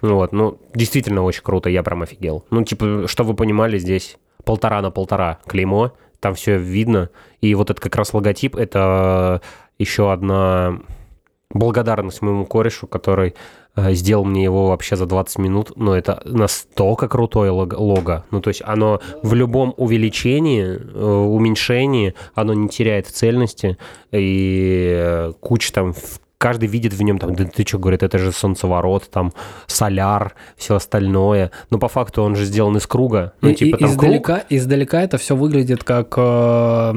[0.00, 2.44] Вот, ну, действительно очень круто, я прям офигел.
[2.50, 7.10] Ну, типа, что вы понимали, здесь полтора на полтора клеймо, там все видно.
[7.40, 9.40] И вот это как раз логотип, это
[9.78, 10.80] еще одна
[11.50, 13.34] благодарность моему корешу, который
[13.74, 18.24] э, сделал мне его вообще за 20 минут, но это настолько крутое лого.
[18.30, 23.78] Ну, то есть оно в любом увеличении, э, уменьшении, оно не теряет в цельности,
[24.12, 25.94] и э, куча там
[26.38, 29.32] каждый видит в нем, там, да ты что, говорит, это же солнцеворот, там,
[29.66, 31.50] соляр, все остальное.
[31.70, 33.32] Но по факту он же сделан из круга.
[33.40, 34.46] Ну, и, типа, там издалека, круг.
[34.50, 36.94] издалека это все выглядит как э,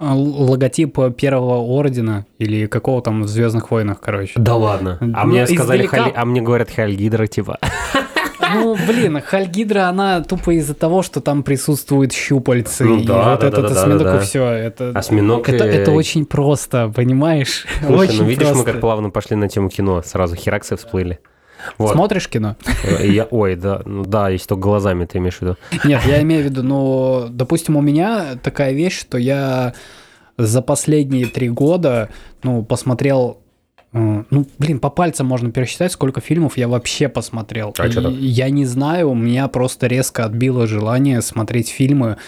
[0.00, 4.32] логотип первого ордена или какого там в Звездных войнах, короче.
[4.36, 4.98] Да ладно.
[5.00, 7.58] А Ну, мне сказали, Халь- а мне говорят Хальгидра, типа.
[8.54, 12.82] Ну, блин, Хальгидра, она тупо из-за того, что там присутствуют щупальцы.
[12.84, 14.18] Ну и да, вот да, этот да, осьминог да, да.
[14.18, 14.44] и все.
[14.46, 17.66] Это, Осьминог это, и- это очень просто, понимаешь?
[17.84, 18.72] Слушай, очень ну видишь, мы просто.
[18.72, 20.00] как плавно пошли на тему кино.
[20.02, 21.18] Сразу хераксы всплыли.
[21.76, 21.92] Вот.
[21.92, 22.56] Смотришь кино?
[23.02, 25.56] И Я, ой, да, ну да, если только глазами ты имеешь в виду.
[25.84, 29.74] Нет, я имею в виду, ну, допустим, у меня такая вещь, что я
[30.36, 32.10] за последние три года,
[32.44, 33.38] ну, посмотрел,
[33.92, 37.74] э, ну, блин, по пальцам можно пересчитать, сколько фильмов я вообще посмотрел.
[37.78, 38.12] А так?
[38.12, 42.18] Я не знаю, у меня просто резко отбило желание смотреть фильмы.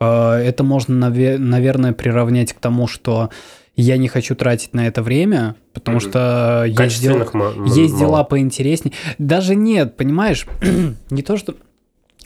[0.00, 3.28] Э, Это можно, наве- наверное, приравнять к тому, что
[3.76, 7.26] я не хочу тратить на это время, потому что есть дела,
[7.66, 8.94] есть дела поинтереснее.
[9.18, 10.46] Даже нет, понимаешь,
[11.10, 11.54] не то, что...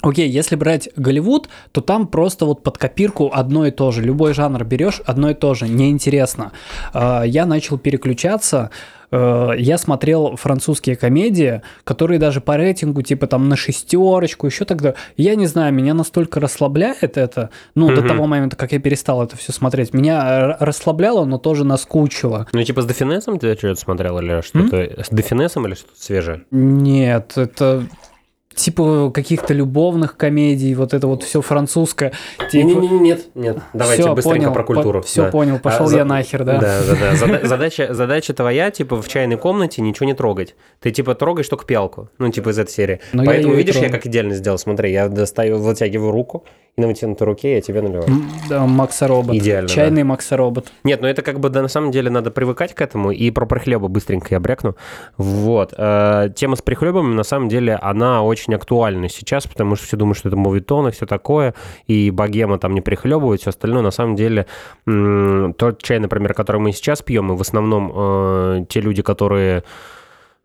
[0.02, 4.02] Окей, если брать Голливуд, то там просто вот под копирку одно и то же.
[4.02, 6.52] Любой жанр берешь, одно и то же, неинтересно.
[6.92, 8.70] А, Я начал переключаться,
[9.12, 14.94] э, я смотрел французские комедии, которые даже по рейтингу типа там на шестерочку, еще тогда,
[15.16, 18.08] я не знаю, меня настолько расслабляет это, ну, до Мгм.
[18.08, 22.46] того момента, как я перестал это все смотреть, меня р- расслабляло, но тоже наскучило.
[22.52, 25.02] Ну, типа с Дефинесом ты что-то смотрел или что-то?
[25.04, 26.42] С Дефинесом или что-то свежее?
[26.50, 27.84] Нет, это
[28.54, 32.12] типа каких-то любовных комедий, вот это вот все французское.
[32.50, 33.58] Типа, нет, нет.
[33.72, 35.02] Давайте Всё, быстренько понял, про культуру.
[35.02, 35.30] Все Да.
[35.30, 36.58] понял, пошел А, за- я нахер, да.
[36.58, 37.12] Да, да, да.
[37.16, 40.54] Зада- Задача, задача твоя, типа, в чайной комнате ничего не трогать.
[40.80, 42.08] Ты, типа, трогаешь только пиалку.
[42.18, 43.00] Ну, типа, из этой серии.
[43.12, 44.58] Но я Поэтому, и видишь, я как идеально сделал.
[44.58, 46.44] Смотри, я достаю, вытягиваю руку,
[46.76, 48.06] и на вытянутой руке я тебе наливаю.
[48.48, 49.34] Да, Макса Робот.
[49.36, 49.74] Идеально, да.
[49.74, 50.72] Чайный Макса Робот.
[50.84, 53.44] Нет, ну это как бы, да, на самом деле, надо привыкать к этому, и про
[53.46, 54.74] прихлебы быстренько я брякну.
[55.18, 55.74] Вот.
[55.76, 60.18] Э, Тема с прихлебами, на самом деле, она очень актуальна сейчас, потому что все думают,
[60.18, 61.54] что это мовитон и все такое,
[61.86, 63.82] и богема там не прихлебывает, все остальное.
[63.82, 64.46] На самом деле,
[64.84, 69.64] тот чай, например, который мы сейчас пьем, и в основном э, те люди, которые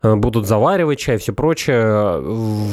[0.02, 2.22] э, будут заваривать чай, все прочее,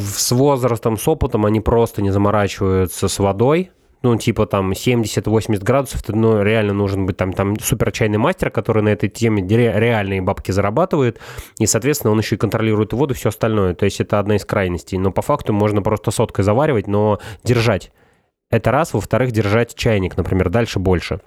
[0.05, 6.03] с возрастом, с опытом они просто не заморачиваются с водой, ну, типа там 70-80 градусов,
[6.03, 9.79] то, ну, реально нужен быть там, там супер чайный мастер, который на этой теме ре-
[9.79, 11.19] реальные бабки зарабатывает,
[11.59, 13.73] и, соответственно, он еще и контролирует воду, все остальное.
[13.73, 14.97] То есть это одна из крайностей.
[14.97, 17.91] Но по факту можно просто соткой заваривать, но держать.
[18.51, 18.93] Это раз.
[18.93, 21.19] Во-вторых, держать чайник, например, дальше больше.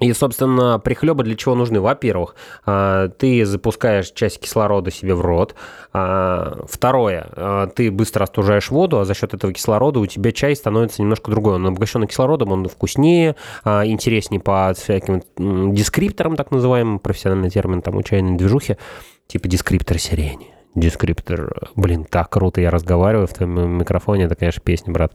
[0.00, 1.80] И, собственно, прихлебы для чего нужны?
[1.80, 5.54] Во-первых, а, ты запускаешь часть кислорода себе в рот.
[5.92, 10.56] А, Второе, а, ты быстро остужаешь воду, а за счет этого кислорода у тебя чай
[10.56, 11.54] становится немножко другой.
[11.54, 18.02] Он обогащенный кислородом, он вкуснее, интереснее по всяким дескрипторам, так называемым, профессиональный термин там у
[18.02, 18.78] чайной движухи,
[19.26, 20.54] типа дескриптор сирени.
[20.74, 25.12] Дескриптор, блин, так круто я разговариваю в твоем микрофоне, это, конечно, песня, брат.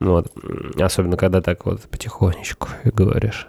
[0.00, 0.32] Вот.
[0.78, 3.46] Особенно, когда так вот потихонечку говоришь.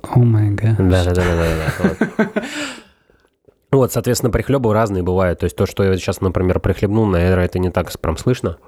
[0.00, 0.76] О май гад.
[0.78, 1.96] Да, да, да, да, да.
[2.18, 2.44] Вот.
[3.72, 5.40] Вот, соответственно, прихлебы разные бывают.
[5.40, 8.58] То есть то, что я сейчас, например, прихлебнул, наверное, это не так прям слышно.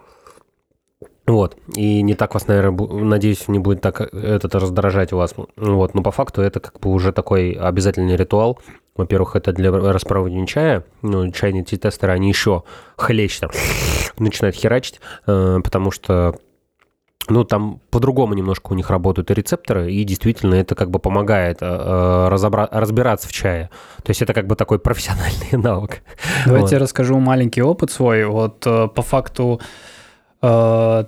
[1.26, 1.58] Вот.
[1.74, 5.34] И не так вас, наверное, надеюсь, не будет так этот раздражать вас.
[5.56, 5.94] Вот.
[5.94, 8.58] Но по факту это как бы уже такой обязательный ритуал.
[8.96, 10.84] Во-первых, это для распаровывания чая.
[11.02, 12.62] Ну, чайные тестеры, они еще
[12.96, 13.50] хлещ там
[14.18, 16.36] начинают херачить, э, потому что
[17.28, 21.58] ну, там по-другому немножко у них работают и рецепторы, и действительно это как бы помогает
[21.60, 23.70] э, э, разобра- разбираться в чае.
[24.02, 26.02] То есть это как бы такой профессиональный навык.
[26.46, 26.72] Давайте Вот.
[26.72, 28.24] я расскажу маленький опыт свой.
[28.24, 29.60] Вот э, по факту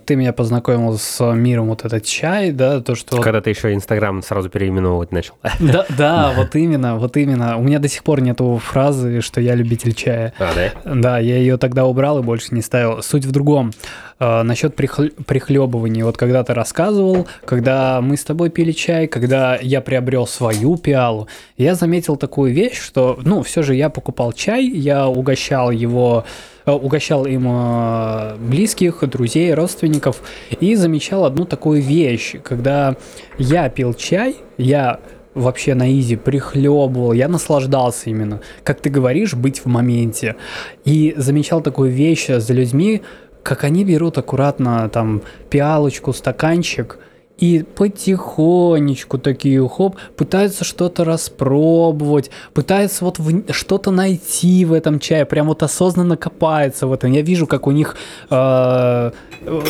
[0.06, 3.20] ты меня познакомил с миром вот этот чай, да, то, что...
[3.20, 5.34] Когда ты еще Инстаграм сразу переименовывать начал.
[5.60, 7.58] Да, да, вот именно, вот именно.
[7.58, 10.32] У меня до сих пор нету фразы, что я любитель чая.
[10.38, 10.94] А, да?
[10.94, 13.02] Да, я ее тогда убрал и больше не ставил.
[13.02, 13.72] Суть в другом.
[14.18, 16.04] Э, насчет прихл- прихлебывания.
[16.04, 21.28] Вот когда ты рассказывал, когда мы с тобой пили чай, когда я приобрел свою пиалу,
[21.58, 26.55] я заметил такую вещь, что, ну, все же я покупал чай, я угощал его, э,
[26.74, 30.22] угощал им э, близких, друзей, родственников,
[30.58, 32.96] и замечал одну такую вещь, когда
[33.38, 35.00] я пил чай, я
[35.34, 40.36] вообще на изи прихлебывал, я наслаждался именно, как ты говоришь, быть в моменте.
[40.84, 43.02] И замечал такую вещь за людьми,
[43.42, 46.98] как они берут аккуратно там пиалочку, стаканчик,
[47.38, 55.26] и потихонечку такие хоп, пытаются что-то распробовать, пытаются вот в- что-то найти в этом чае,
[55.26, 57.12] прям вот осознанно копается в этом.
[57.12, 57.96] Я вижу, как у них
[58.30, 59.10] э,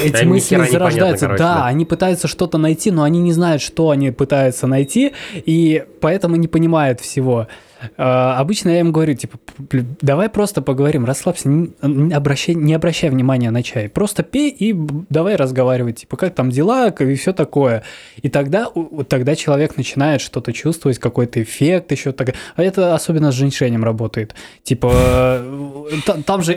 [0.05, 1.27] эти ни мысли зарождаются.
[1.27, 1.67] короче, да, да.
[1.67, 6.49] они пытаются что-то найти, но они не знают, что они пытаются найти, и поэтому не
[6.49, 7.49] понимают всего.
[7.97, 13.11] Э, Обычно я им говорю, типа, «П- давай просто поговорим, расслабься, не обращай, не обращай
[13.11, 14.75] внимания на чай, просто пей и
[15.11, 17.83] давай разговаривать, типа, как там дела, и все такое.
[18.23, 18.69] И тогда,
[19.09, 22.35] тогда человек начинает что-то чувствовать, какой-то эффект, еще так.
[22.57, 24.35] А это особенно с женьшенем работает.
[24.62, 25.91] Типа, э,
[26.25, 26.55] там же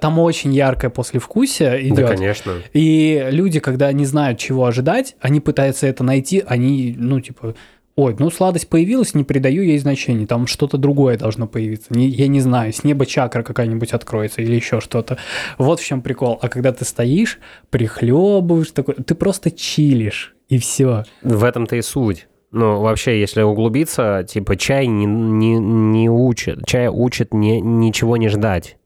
[0.00, 1.96] там очень яркое послевкусие идет.
[1.96, 2.52] Да, конечно.
[2.72, 7.54] И люди, когда не знают, чего ожидать, они пытаются это найти, они, ну, типа,
[8.00, 11.92] ой, ну сладость появилась, не придаю ей значения, там что-то другое должно появиться.
[11.94, 15.18] Не, я не знаю, с неба чакра какая-нибудь откроется или еще что-то.
[15.58, 16.38] Вот в чем прикол.
[16.40, 17.38] А когда ты стоишь,
[17.70, 21.04] прихлебываешь, такой, ты просто чилишь, и все.
[21.22, 22.26] В этом-то и суть.
[22.52, 26.66] Ну, вообще, если углубиться, типа, чай не, не, не учит.
[26.66, 28.76] Чай учит не, ничего не ждать.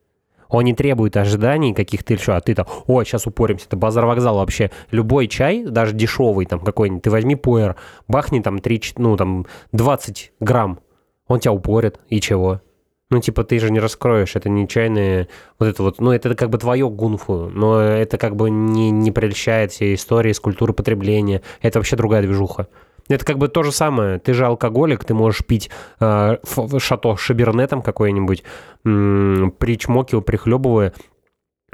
[0.55, 4.37] Он не требует ожиданий каких-то еще, а ты там, о, сейчас упоримся, это базар вокзал
[4.37, 4.71] вообще.
[4.93, 7.75] Любой чай, даже дешевый там какой-нибудь, ты возьми пуэр,
[8.07, 10.79] бахни там 3, ну там 20 грамм,
[11.27, 12.61] он тебя упорит, и чего?
[13.11, 15.27] Ну, типа, ты же не раскроешь, это не чайные,
[15.59, 19.11] вот это вот, ну, это как бы твое гунфу, но это как бы не, не
[19.11, 22.69] прельщает все истории с культуры потребления, это вообще другая движуха.
[23.09, 24.19] Это как бы то же самое.
[24.19, 26.39] Ты же алкоголик, ты можешь пить э,
[26.79, 28.45] шато шабернетом какой-нибудь,
[28.83, 30.95] причмокивая, прихлебывая,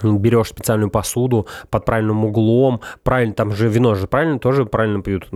[0.03, 5.29] берешь специальную посуду под правильным углом, правильно, там же вино же правильно, тоже правильно пьют,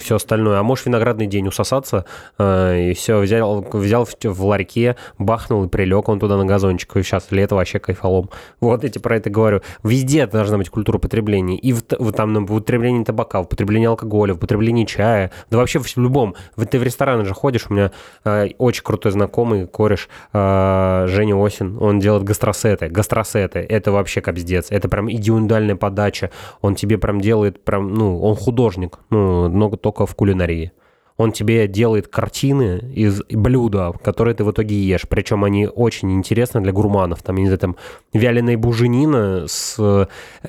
[0.00, 0.58] все остальное.
[0.58, 2.04] А можешь виноградный день усосаться,
[2.38, 6.96] э, и все, взял, взял в, в ларьке, бахнул и прилег он туда на газончик,
[6.96, 8.30] и сейчас лето вообще кайфолом.
[8.60, 9.62] Вот эти про это говорю.
[9.82, 11.56] Везде должна быть культура потребления.
[11.56, 15.78] И в, в, там, в употреблении табака, в употреблении алкоголя, в употреблении чая, да вообще
[15.78, 16.34] в, любом.
[16.70, 17.92] Ты в рестораны же ходишь, у меня
[18.24, 22.88] э, очень крутой знакомый, кореш, э, Женя Осин, он делает гастросеты.
[22.88, 24.66] Гастросеты, это это вообще капздец.
[24.70, 26.30] Это прям индивидуальная подача.
[26.60, 30.72] Он тебе прям делает прям, ну, он художник, ну, много только в кулинарии.
[31.16, 35.08] Он тебе делает картины из блюда, которые ты в итоге ешь.
[35.08, 37.22] Причем они очень интересны для гурманов.
[37.22, 37.76] Там, не знаю, там
[38.12, 40.06] вяленая буженина с э,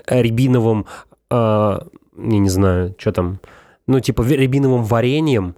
[0.07, 0.85] рябиновым,
[1.31, 1.79] э, я
[2.15, 3.39] не знаю, что там,
[3.87, 5.55] ну, типа рябиновым вареньем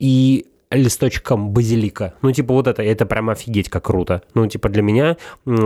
[0.00, 2.14] и листочком базилика.
[2.22, 4.22] Ну, типа, вот это, это прям офигеть как круто.
[4.34, 5.16] Ну, типа, для меня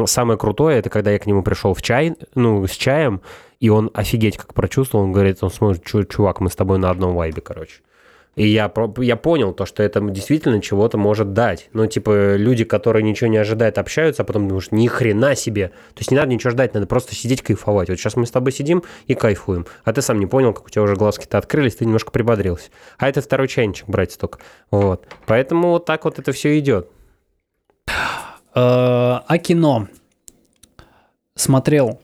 [0.07, 3.21] самое крутое, это когда я к нему пришел в чай, ну, с чаем,
[3.61, 7.15] и он офигеть как прочувствовал, он говорит, он смотрит, чувак, мы с тобой на одном
[7.15, 7.81] вайбе, короче.
[8.37, 11.69] И я, я понял то, что это действительно чего-то может дать.
[11.73, 15.69] Ну, типа, люди, которые ничего не ожидают, общаются, а потом думаешь, ни хрена себе.
[15.69, 17.89] То есть не надо ничего ждать, надо просто сидеть, кайфовать.
[17.89, 19.67] Вот сейчас мы с тобой сидим и кайфуем.
[19.85, 22.71] А ты сам не понял, как у тебя уже глазки-то открылись, ты немножко прибодрился.
[22.99, 24.41] А это второй чайничек брать только.
[24.71, 25.07] Вот.
[25.27, 26.89] Поэтому вот так вот это все идет.
[27.87, 27.93] Э,
[28.55, 29.89] а кино?
[31.37, 32.01] Смотрел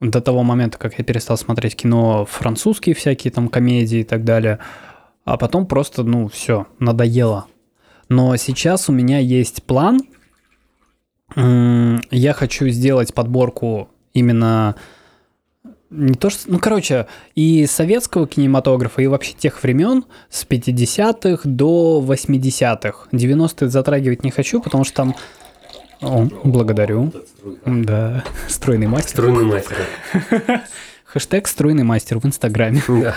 [0.00, 4.60] до того момента, как я перестал смотреть кино французские всякие там комедии и так далее–
[5.24, 7.46] а потом просто, ну, все, надоело.
[8.08, 10.00] Но сейчас у меня есть план.
[11.34, 14.76] Я хочу сделать подборку именно
[15.92, 22.02] не то что, ну, короче, и советского кинематографа, и вообще тех времен с 50-х до
[22.06, 23.08] 80-х.
[23.12, 25.14] 90-е затрагивать не хочу, потому что там...
[26.00, 27.12] О, благодарю.
[27.66, 29.10] Да, стройный мастер.
[29.10, 29.76] Стройный мастер.
[31.12, 32.82] Хэштег «Струйный мастер» в Инстаграме.
[33.02, 33.16] Да.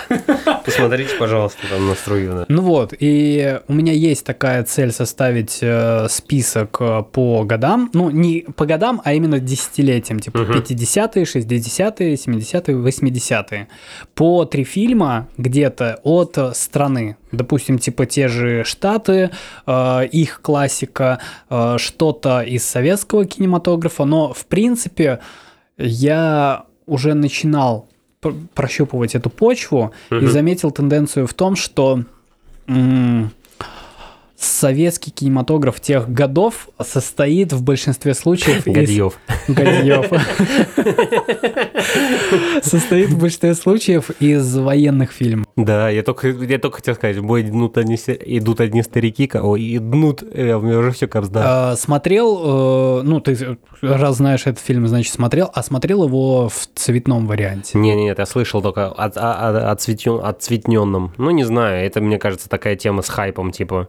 [0.66, 2.46] Посмотрите, пожалуйста, там настроено.
[2.48, 7.92] Ну вот, и у меня есть такая цель составить э, список э, по годам.
[7.94, 10.20] Ну, не по годам, а именно десятилетиям.
[10.20, 10.54] Типа угу.
[10.54, 13.68] 50-е, 60-е, 70-е, 80-е.
[14.16, 17.16] По три фильма где-то от страны.
[17.32, 19.30] Допустим, типа те же Штаты,
[19.68, 24.06] э, их классика, э, что-то из советского кинематографа.
[24.06, 25.20] Но, в принципе,
[25.78, 27.88] я уже начинал
[28.54, 30.20] прощупывать эту почву угу.
[30.20, 32.04] и заметил тенденцию в том, что
[32.68, 33.32] м-
[34.38, 39.18] советский кинематограф тех годов состоит в большинстве случаев Гадьев.
[39.48, 39.56] из...
[39.56, 40.12] Гадьев.
[42.64, 45.48] Состоит в большинстве случаев из военных фильмов.
[45.56, 50.24] Да, я только, я только хотел сказать, бой идут одни, идут одни старики, о, идут,
[50.24, 51.72] э, у меня уже все капсда.
[51.72, 56.68] А, смотрел, э, ну, ты раз знаешь этот фильм, значит, смотрел, а смотрел его в
[56.76, 57.78] цветном варианте?
[57.78, 61.14] Не, нет, я слышал только от, от, отцветен, отцветненном.
[61.18, 63.88] Ну, не знаю, это, мне кажется, такая тема с хайпом, типа.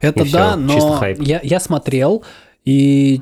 [0.00, 2.24] Это и да, все, но я, я смотрел,
[2.64, 3.20] и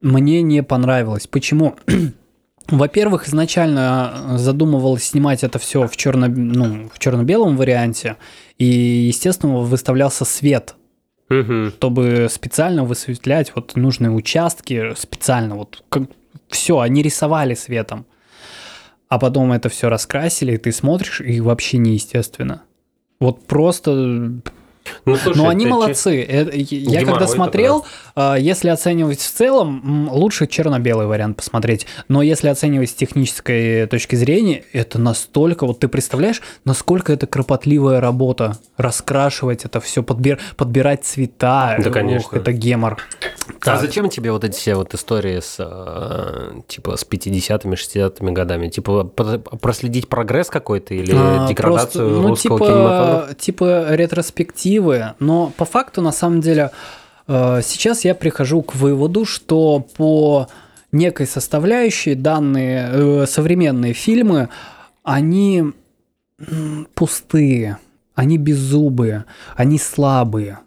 [0.00, 1.26] мне не понравилось.
[1.26, 1.76] Почему?
[2.68, 8.16] Во-первых, изначально задумывалось снимать это все в, черно, ну, в черно-белом варианте,
[8.58, 10.74] и, естественно, выставлялся свет,
[11.28, 11.68] угу.
[11.68, 16.04] чтобы специально высветлять вот нужные участки, специально вот как,
[16.48, 18.06] все, они рисовали светом.
[19.08, 22.62] А потом это все раскрасили, и ты смотришь, и вообще неестественно.
[23.20, 24.40] Вот просто
[25.04, 26.22] Ну, слушай, Но они ты- молодцы.
[26.22, 27.84] Э, Я Геморрой когда смотрел,
[28.16, 31.86] э, если оценивать в целом, лучше черно-белый вариант посмотреть.
[32.08, 35.66] Но если оценивать с технической точки зрения, это настолько...
[35.66, 38.58] Вот ты представляешь, насколько это кропотливая работа.
[38.76, 41.76] Раскрашивать это все, подбирать цвета.
[41.78, 42.36] Да, Ух, конечно.
[42.36, 42.98] это гемор.
[43.60, 43.80] А Так.
[43.80, 48.68] зачем тебе вот эти все вот истории с, э, типа, с 50-ми, 60-ми годами?
[48.68, 53.34] Типа, проследить прогресс какой-то или А, деградацию просто, ну, русского типа, кинематографа?
[53.34, 54.71] Типа ретроспективы,
[55.18, 56.70] но по факту, на самом деле,
[57.26, 60.48] э, сейчас я прихожу к выводу, что по
[60.92, 64.48] некой составляющей данные э, современные фильмы,
[65.02, 65.72] они
[66.94, 67.78] пустые,
[68.14, 69.24] они беззубые,
[69.56, 70.58] они слабые.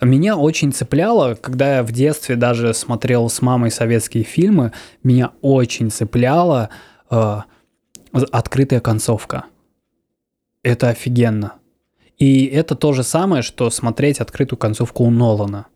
[0.00, 4.72] Меня очень цепляло, когда я в детстве даже смотрел с мамой советские фильмы,
[5.02, 6.68] меня очень цепляло
[7.10, 7.40] э,
[8.12, 9.44] открытая концовка.
[10.62, 11.54] Это офигенно.
[12.18, 15.66] И это то же самое, что смотреть открытую концовку у Нолана.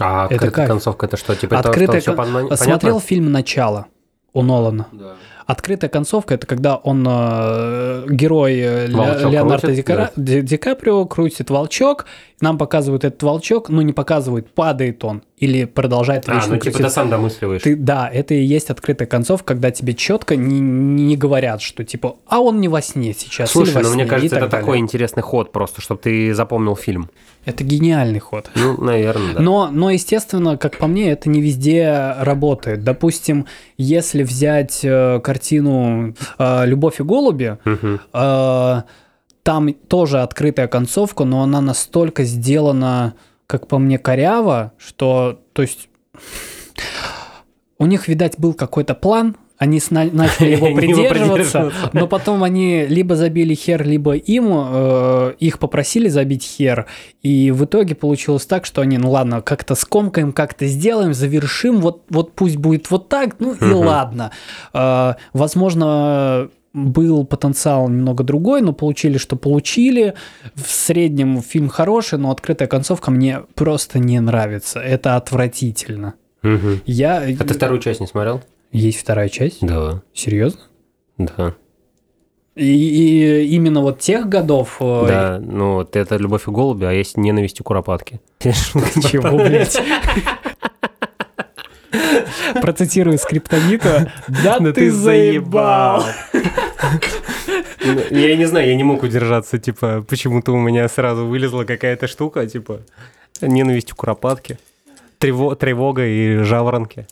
[0.00, 0.68] А это открытая кайф.
[0.68, 1.34] концовка это что?
[1.34, 2.56] Типа, Открытая это, кон- всё понятно?
[2.56, 3.86] Смотрел фильм «Начало»
[4.34, 4.86] у Нолана.
[4.92, 5.14] Да.
[5.44, 10.40] Открытая концовка это когда он э, герой э, Ле- Волчок Леонардо крутит, Ди, Кара- Ди-
[10.40, 12.06] Ди Каприо крутит волчок,
[12.40, 16.78] нам показывают этот волчок, но не показывают, падает он или продолжает А, вечно ну типа
[16.78, 17.62] ты сам домысливаешь.
[17.62, 22.16] Ты, да, это и есть открытая концовка, когда тебе четко не, не говорят, что типа,
[22.26, 23.50] а он не во сне сейчас.
[23.54, 24.60] или Слушай, во ну сне», мне кажется, это далее.
[24.64, 27.10] такой интересный ход просто, чтобы ты запомнил фильм.
[27.44, 28.50] Это гениальный ход.
[28.54, 29.40] Ну, наверное, да.
[29.40, 32.84] Но, но, естественно, как по мне, это не везде работает.
[32.84, 37.58] Допустим, если взять э, картину э, «Любовь и голуби»,
[38.12, 38.82] э,
[39.42, 43.14] там тоже открытая концовка, но она настолько сделана,
[43.48, 45.88] как по мне, коряво, что, то есть,
[47.78, 53.14] у них, видать, был какой-то план, они сна- начали его придерживаться, но потом они либо
[53.14, 56.86] забили хер, либо им, э, их попросили забить хер,
[57.22, 62.02] и в итоге получилось так, что они, ну ладно, как-то скомкаем, как-то сделаем, завершим, вот,
[62.10, 64.32] вот пусть будет вот так, ну и ладно.
[64.74, 70.14] Э, возможно, был потенциал немного другой, но получили, что получили.
[70.56, 74.80] В среднем фильм хороший, но открытая концовка мне просто не нравится.
[74.80, 76.14] Это отвратительно.
[76.42, 76.80] Мгм.
[76.84, 77.18] Я...
[77.18, 78.42] А ты вторую часть не смотрел?
[78.72, 79.58] Есть вторая часть?
[79.60, 80.02] Да.
[80.14, 80.60] Серьезно?
[81.18, 81.54] Да.
[82.54, 84.76] И, и именно вот тех годов...
[84.80, 88.20] э, Да, ну вот это «Любовь и голуби», а есть «Ненависть и куропатки».
[88.40, 89.80] Чего, блядь?
[92.60, 94.12] Процитирую скриптонита.
[94.44, 96.04] Да Ну ты заебал!
[97.84, 102.06] Ну, Я не знаю, я не мог удержаться, типа, почему-то у меня сразу вылезла какая-то
[102.06, 102.80] штука, типа,
[103.40, 104.58] ненависть к куропатке,
[105.18, 107.06] трево- тревога и жаворонки.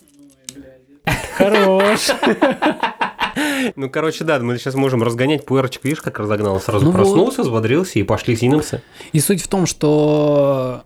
[1.35, 2.09] Хорош.
[3.77, 6.97] Ну, короче, да, мы сейчас можем разгонять пуэрчик, видишь, как разогнал, сразу Ну вот.
[6.97, 8.81] проснулся, взбодрился и пошли снимемся.
[9.13, 10.83] И суть в том, что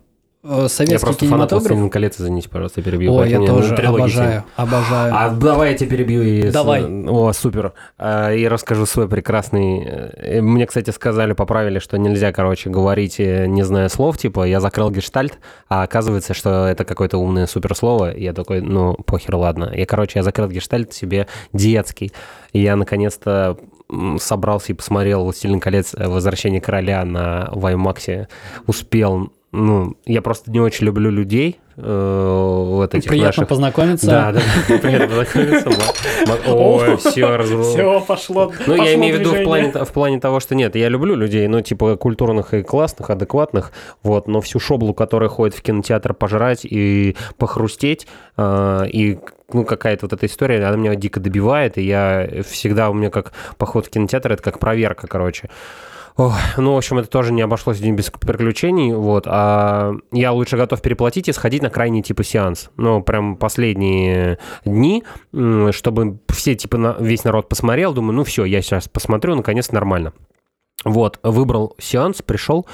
[0.48, 1.52] э, Я советский просто фанат.
[1.52, 3.12] «Властелина колец», извините, пожалуйста, перебью.
[3.14, 5.14] Ой, я тоже обожаю, обожаю.
[5.14, 6.50] А давай я тебя перебью и...
[6.50, 6.84] Давай.
[6.84, 7.72] О, супер.
[7.98, 9.84] А, И расскажу свой прекрасный...
[9.84, 14.60] э, Мне, кстати, сказали, поправили, что нельзя, короче, говорить, э, не зная слов, типа, я
[14.60, 18.12] закрыл гештальт, а оказывается, что это какое-то умное суперслово.
[18.12, 19.64] И я такой, ну, похер, ладно.
[19.74, 22.12] И, короче, я закрыл гештальт себе детский.
[22.52, 23.58] И я, наконец-то,
[24.18, 25.94] собрался и посмотрел «Властелин колец.
[25.94, 28.28] Возвращение короля» на Ваймаксе.
[28.66, 29.32] Успел...
[29.56, 33.48] Ну, я просто не очень люблю людей, э, вот этих Приятно наших...
[33.48, 34.06] познакомиться.
[34.06, 34.40] Да, да,
[34.78, 35.70] приятно познакомиться.
[36.46, 38.52] Ой, все, Все, пошло.
[38.66, 41.48] Ну, я имею в виду в плане, в плане того, что нет, я люблю людей,
[41.48, 46.66] ну, типа, культурных и классных, адекватных, вот, но всю шоблу, которая ходит в кинотеатр пожрать
[46.66, 49.18] и похрустеть, э, и,
[49.54, 53.32] ну, какая-то вот эта история, она меня дико добивает, и я всегда, у меня как
[53.56, 55.48] поход в кинотеатр, это как проверка, короче.
[56.16, 60.80] Ох, ну, в общем, это тоже не обошлось без приключений, вот, а я лучше готов
[60.80, 65.04] переплатить и сходить на крайний, типа, сеанс, ну, прям последние дни,
[65.72, 70.14] чтобы все, типа, на- весь народ посмотрел, думаю, ну, все, я сейчас посмотрю, наконец, нормально.
[70.86, 72.66] Вот, выбрал сеанс, пришел,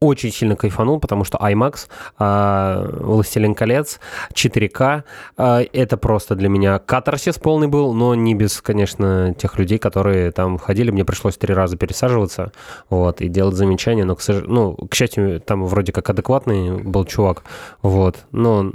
[0.00, 3.98] очень сильно кайфанул, потому что IMAX, а, «Властелин колец»,
[4.32, 5.02] 4К,
[5.36, 10.30] а, это просто для меня катарсис полный был, но не без, конечно, тех людей, которые
[10.30, 12.52] там ходили, мне пришлось три раза пересаживаться,
[12.90, 17.04] вот, и делать замечания, но, к, сож- ну, к счастью, там вроде как адекватный был
[17.04, 17.42] чувак,
[17.82, 18.70] вот, но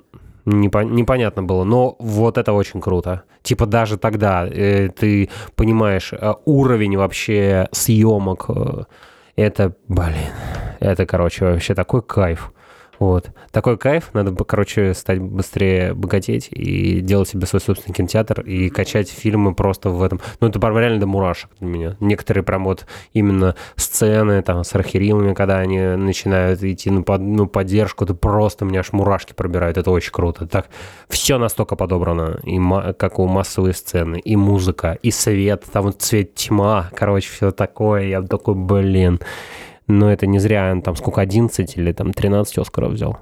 [0.45, 3.23] непо- непонятно было, но вот это очень круто.
[3.43, 8.83] Типа даже тогда э, ты понимаешь э, уровень вообще съемок, э,
[9.35, 10.31] это, блин,
[10.79, 12.51] это, короче, вообще такой кайф.
[12.99, 13.31] Вот.
[13.51, 19.09] Такой кайф, надо короче, стать быстрее богатеть и делать себе свой собственный кинотеатр и качать
[19.09, 20.21] фильмы просто в этом.
[20.39, 21.97] Ну, это прям реально до мурашек для меня.
[21.99, 27.47] Некоторые прям вот именно сцены там с архиримами, когда они начинают идти на под, ну,
[27.47, 30.47] поддержку, это просто меня аж мурашки пробирают, это очень круто.
[30.47, 30.67] Так,
[31.09, 32.59] все настолько подобрано, и
[32.93, 38.03] как у массовые сцены, и музыка, и свет, там вот цвет тьма, короче, все такое,
[38.03, 39.19] я такой, блин.
[39.87, 43.17] Но это не зря он там сколько, 11 или там 13 Оскаров взял.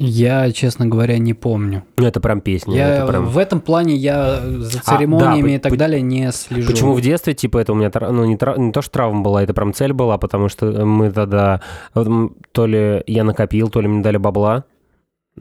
[0.00, 1.82] Я, честно говоря, не помню.
[1.96, 2.76] Ну, это прям песня.
[2.76, 3.26] Я, это прям...
[3.26, 6.70] В этом плане я за церемониями а, да, и так по- далее не слежу.
[6.70, 8.56] Почему в детстве, типа, это у меня, ну, не, тра...
[8.56, 11.62] не то, что травма была, это прям цель была, потому что мы тогда,
[11.94, 14.64] то ли я накопил, то ли мне дали бабла,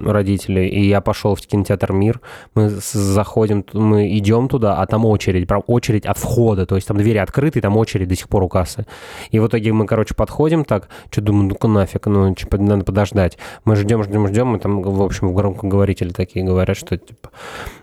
[0.06, 2.22] родителей, и я пошел в кинотеатр «Мир»,
[2.56, 6.98] мы заходим, мы идем туда, а там очередь, прям очередь от входа, то есть там
[6.98, 8.86] двери открыты, и там очередь до сих пор у кассы.
[9.32, 13.38] И в итоге мы, короче, подходим так, что думаю, ну-ка нафиг, ну, надо подождать.
[13.66, 17.30] Мы ждем, ждем, ждем, и там, в общем, громкоговорители такие говорят, что, типа,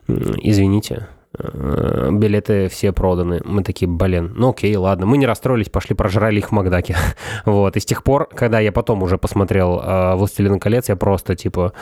[0.06, 1.08] извините,
[1.38, 3.40] билеты все проданы.
[3.44, 5.06] Мы такие, блин, ну окей, ладно.
[5.06, 6.96] Мы не расстроились, пошли прожрали их в Макдаке.
[7.44, 7.76] вот.
[7.76, 11.72] И с тех пор, когда я потом уже посмотрел э, «Властелин колец», я просто типа...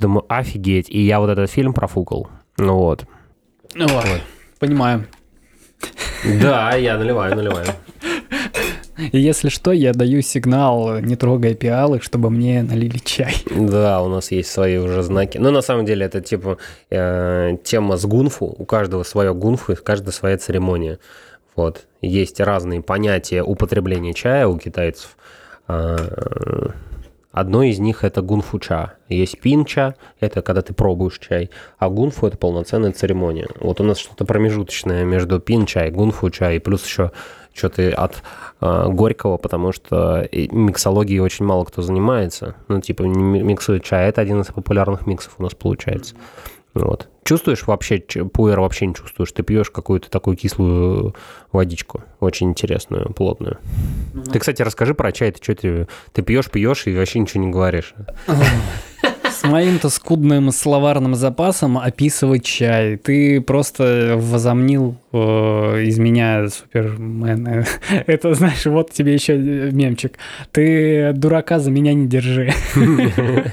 [0.00, 0.90] думаю, офигеть.
[0.90, 2.28] И я вот этот фильм профукал.
[2.58, 3.04] Ну вот.
[3.74, 4.04] Ну вот.
[4.58, 5.06] Понимаю.
[6.24, 7.66] Да, я наливаю, наливаю.
[9.12, 13.34] И если что, я даю сигнал, не трогай пиалы, чтобы мне налили чай.
[13.50, 15.38] Да, у нас есть свои уже знаки.
[15.38, 16.58] Но на самом деле это типа
[16.90, 18.46] э, тема с гунфу.
[18.46, 20.98] У каждого свое гунфу, и каждая своя церемония.
[21.56, 21.86] Вот.
[22.02, 25.16] Есть разные понятия употребления чая у китайцев.
[25.66, 26.72] А,
[27.32, 28.94] одно из них это гунфу-ча.
[29.08, 33.48] Есть пинча, это когда ты пробуешь чай, а гунфу это полноценная церемония.
[33.60, 37.12] Вот у нас что-то промежуточное между пин-чай, гунфу-чай, плюс еще
[37.54, 38.22] что-то от
[38.60, 42.56] э, Горького, потому что миксологией очень мало кто занимается.
[42.68, 44.08] Ну, типа, миксует чай.
[44.08, 46.16] Это один из популярных миксов у нас получается.
[46.74, 47.08] Вот.
[47.22, 49.30] Чувствуешь вообще, пуэр вообще не чувствуешь.
[49.30, 51.14] Ты пьешь какую-то такую кислую
[51.52, 53.58] водичку, очень интересную, плотную.
[54.12, 55.30] Ну, ты, кстати, расскажи про чай.
[55.30, 57.94] Ты что, ты, ты пьешь, пьешь и вообще ничего не говоришь
[59.44, 62.96] моим-то скудным словарным запасом описывать чай.
[62.96, 65.18] Ты просто возомнил э,
[65.84, 67.64] из меня супермена.
[68.06, 70.18] Это, знаешь, вот тебе еще мемчик.
[70.52, 72.52] Ты дурака за меня не держи.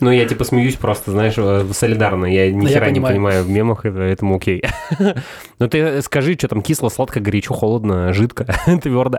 [0.00, 2.26] Ну, я типа смеюсь просто, знаешь, э, солидарно.
[2.26, 4.62] Я ни хера не понимаю в мемах, поэтому окей.
[5.58, 8.46] Ну, ты скажи, что там кисло, сладко, горячо, холодно, жидко,
[8.82, 9.18] твердо.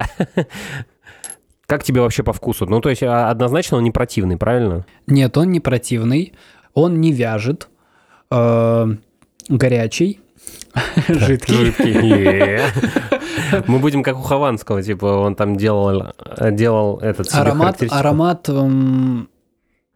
[1.70, 2.66] Как тебе вообще по вкусу?
[2.66, 4.88] Ну, то есть а, однозначно он не противный, правильно?
[5.06, 6.34] Нет, он не противный,
[6.74, 7.70] он не вяжет,
[8.32, 8.88] э,
[9.50, 10.20] горячий,
[11.08, 11.54] жидкий.
[11.54, 12.60] Жидкий.
[13.68, 16.08] Мы будем как у Хованского, типа он там делал,
[16.54, 18.50] делал этот аромат, аромат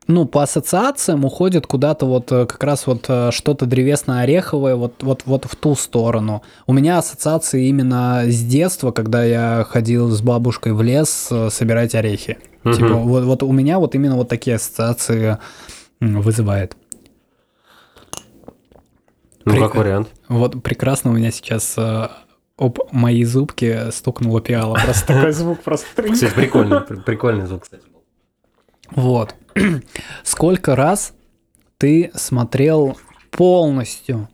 [0.07, 5.23] ну, по ассоциациям уходит куда-то вот э, как раз вот э, что-то древесно-ореховое, вот, вот,
[5.25, 6.43] вот в ту сторону.
[6.67, 11.95] У меня ассоциации именно с детства, когда я ходил с бабушкой в лес э, собирать
[11.95, 12.37] орехи.
[12.65, 12.73] Угу.
[12.73, 15.37] Типа, вот, вот у меня вот именно вот такие ассоциации
[15.99, 16.75] вызывает.
[19.45, 19.63] Ну, Прек...
[19.63, 20.09] как вариант.
[20.27, 21.77] Вот прекрасно у меня сейчас
[22.57, 24.77] об мои зубки стукнула пиала.
[24.83, 25.87] Просто такой звук просто...
[26.11, 27.83] Кстати, прикольный, прикольный звук, кстати.
[28.95, 29.35] Вот.
[30.23, 31.13] Сколько раз
[31.77, 32.97] ты смотрел
[33.31, 34.29] полностью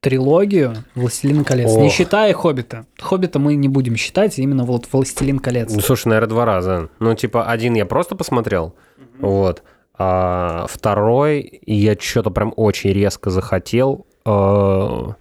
[0.00, 1.82] трилогию «Властелин колец», Ох.
[1.82, 2.86] не считая «Хоббита».
[3.00, 5.72] «Хоббита» мы не будем считать, именно вот «Властелин колец».
[5.72, 6.90] Ну, слушай, наверное, два раза.
[7.00, 8.76] Ну, типа, один я просто посмотрел,
[9.18, 9.28] угу.
[9.28, 9.62] вот,
[9.98, 15.12] а второй я что-то прям очень резко захотел э,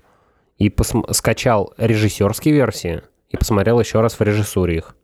[0.59, 0.73] и
[1.11, 4.95] скачал режиссерские версии и посмотрел еще раз в режиссуре их.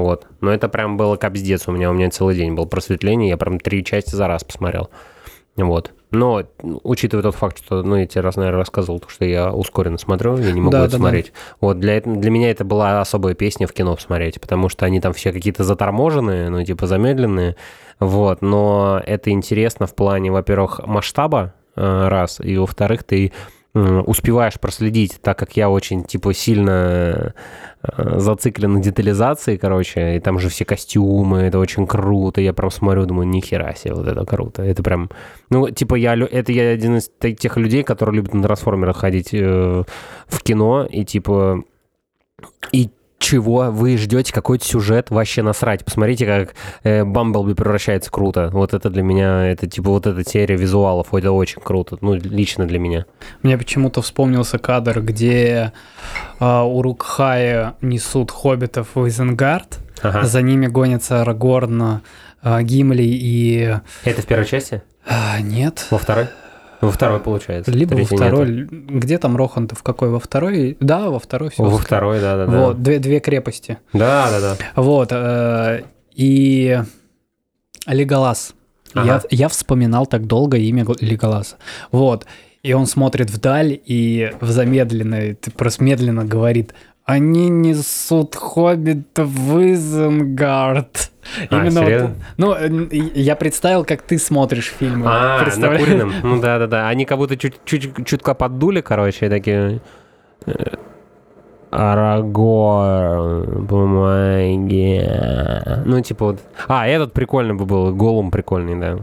[0.00, 0.26] Вот.
[0.40, 1.90] Но это прям было капздец у меня.
[1.90, 3.28] У меня целый день был просветление.
[3.28, 4.90] Я прям три части за раз посмотрел.
[5.56, 5.92] Вот.
[6.10, 10.36] Но, учитывая тот факт, что, ну, я тебе раз, наверное, рассказывал, что я ускоренно смотрю,
[10.36, 11.26] я не могу да, это да, смотреть.
[11.26, 11.56] Да.
[11.60, 15.14] Вот, для, для меня это была особая песня в кино посмотреть, потому что они там
[15.14, 17.56] все какие-то заторможенные, ну, типа замедленные,
[17.98, 23.32] вот, но это интересно в плане, во-первых, масштаба, э, раз, и, во-вторых, ты
[23.74, 27.34] успеваешь проследить, так как я очень, типа, сильно
[27.82, 32.70] э, зациклен на детализации, короче, и там же все костюмы, это очень круто, я прям
[32.70, 35.10] смотрю, думаю, нихера себе, вот это круто, это прям,
[35.48, 39.84] ну, типа, я, это я один из тех людей, которые любят на трансформерах ходить э,
[40.26, 41.64] в кино, и, типа,
[42.72, 42.90] и
[43.22, 45.84] чего вы ждете какой-то сюжет, вообще насрать.
[45.84, 48.50] Посмотрите, как э, Бамблби превращается круто.
[48.52, 51.96] Вот это для меня, это типа вот эта серия визуалов, это очень круто.
[52.00, 53.06] Ну, лично для меня.
[53.42, 55.72] Мне почему-то вспомнился кадр, где
[56.40, 59.78] э, Урукхаи несут хоббитов в Изенгард.
[60.02, 60.24] Ага.
[60.24, 62.02] За ними гонятся Арагорн,
[62.42, 63.76] э, Гимли и...
[64.04, 64.82] Это в первой части?
[65.06, 65.86] А, нет.
[65.90, 66.26] Во второй?
[66.82, 67.70] Во второй, получается.
[67.70, 68.50] Либо во второй.
[68.50, 68.74] нету.
[68.98, 69.74] Где там Рохан-то?
[69.74, 70.10] В какой?
[70.10, 70.76] Во второй?
[70.80, 71.62] Да, во второй все.
[71.62, 72.58] Во второй, да-да-да.
[72.66, 73.78] Вот, две, две крепости.
[73.94, 74.56] Да-да-да.
[74.76, 75.08] Вот.
[75.12, 75.82] э,
[76.14, 76.78] И
[77.86, 78.54] Леголас.
[78.94, 79.22] Я, Ага.
[79.30, 81.56] я вспоминал так долго имя Леголаса.
[81.90, 82.26] Вот.
[82.62, 86.74] И он смотрит вдаль и в замедленной, просто медленно говорит,
[87.04, 91.10] они несут хоббита в Изенгард.
[91.50, 92.14] А, вот- серьезно?
[92.36, 95.06] ну, э, я представил, как ты смотришь фильмы.
[95.08, 96.12] А, накуренным.
[96.22, 96.88] Ну да-да-да.
[96.88, 99.80] Они как будто чуть, чуть, чутка поддули, короче, такие...
[100.46, 100.52] э,
[101.70, 105.00] Арагорн, помоги.
[105.86, 106.40] Ну, типа вот...
[106.68, 108.98] А, этот прикольный бы был, голум прикольный, да.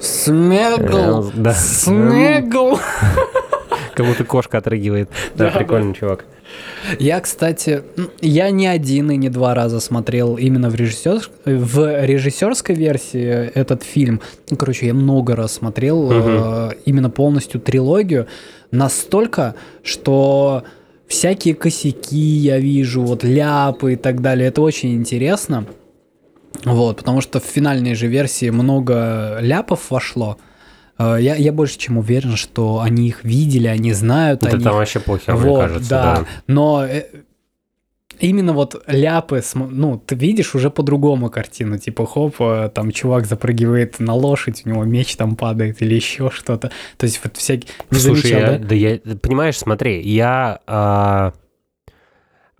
[0.00, 1.30] Смегл!
[1.34, 1.52] Да.
[1.52, 2.78] Смегл!
[3.96, 5.08] Как будто кошка отрыгивает.
[5.34, 6.26] Да, Да, прикольный чувак.
[6.98, 7.82] Я, кстати,
[8.20, 11.30] я не один и не два раза смотрел именно в, режиссер...
[11.46, 14.20] в режиссерской версии этот фильм.
[14.50, 18.26] Ну, короче, я много раз смотрел э, именно полностью трилогию.
[18.70, 20.64] Настолько, что
[21.08, 24.48] всякие косяки я вижу, вот ляпы и так далее.
[24.48, 25.64] Это очень интересно.
[26.64, 30.36] Вот, потому что в финальной же версии много ляпов вошло.
[30.98, 34.74] Э, Я, я больше чем уверен, что они их видели, они знают, Это они там
[34.74, 35.90] вообще мне вот, кажется.
[35.90, 36.16] да.
[36.16, 36.26] Да.
[36.46, 37.04] Но э,
[38.18, 41.78] именно вот ляпы, ну, ты видишь уже по-другому картину.
[41.78, 46.30] Типа, хоп, э, там чувак запрыгивает на лошадь, у него меч там падает или еще
[46.30, 46.70] что-то.
[46.96, 47.70] То есть вот всякие...
[47.90, 48.64] Не Слушай, замечал, я, да?
[48.66, 51.32] да я, понимаешь, смотри, я а,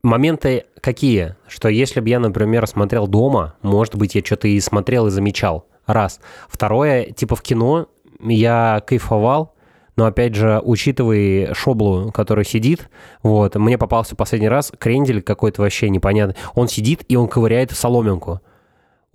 [0.02, 5.06] моменты какие, что если бы я, например, смотрел дома, может быть, я что-то и смотрел
[5.08, 5.66] и замечал.
[5.86, 6.20] Раз.
[6.48, 7.88] Второе, типа в кино
[8.20, 9.54] я кайфовал,
[9.96, 12.90] но опять же, учитывая Шоблу, который сидит,
[13.22, 16.36] вот, мне попался последний раз крендель какой-то вообще непонятный.
[16.54, 18.40] Он сидит и он ковыряет в соломинку.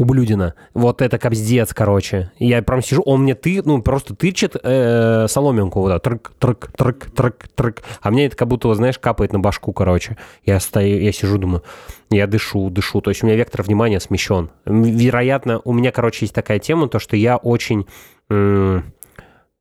[0.01, 0.55] Ублюдина.
[0.73, 2.31] Вот это кобздец, короче.
[2.39, 6.71] Я прям сижу, он мне ты, ну, просто тычет э, соломинку, вот так, трык, трык,
[6.75, 7.83] трык, трык, трык.
[8.01, 10.17] А мне это как будто, знаешь, капает на башку, короче.
[10.43, 11.61] Я стою, я сижу, думаю,
[12.09, 13.01] я дышу, дышу.
[13.01, 14.49] То есть у меня вектор внимания смещен.
[14.65, 17.85] Вероятно, у меня, короче, есть такая тема, то, что я очень,
[18.31, 18.81] э,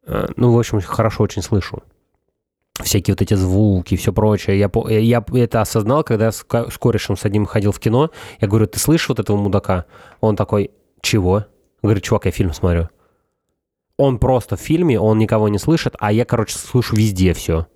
[0.06, 1.82] ну, в общем, хорошо очень слышу
[2.84, 4.58] всякие вот эти звуки и все прочее.
[4.58, 8.10] Я, я это осознал, когда с, ка- с корешем с одним ходил в кино.
[8.40, 9.86] Я говорю, ты слышишь вот этого мудака?
[10.20, 10.70] Он такой,
[11.00, 11.46] чего?
[11.82, 12.88] Говорит, чувак, я фильм смотрю.
[13.96, 17.66] Он просто в фильме, он никого не слышит, а я, короче, слышу везде все.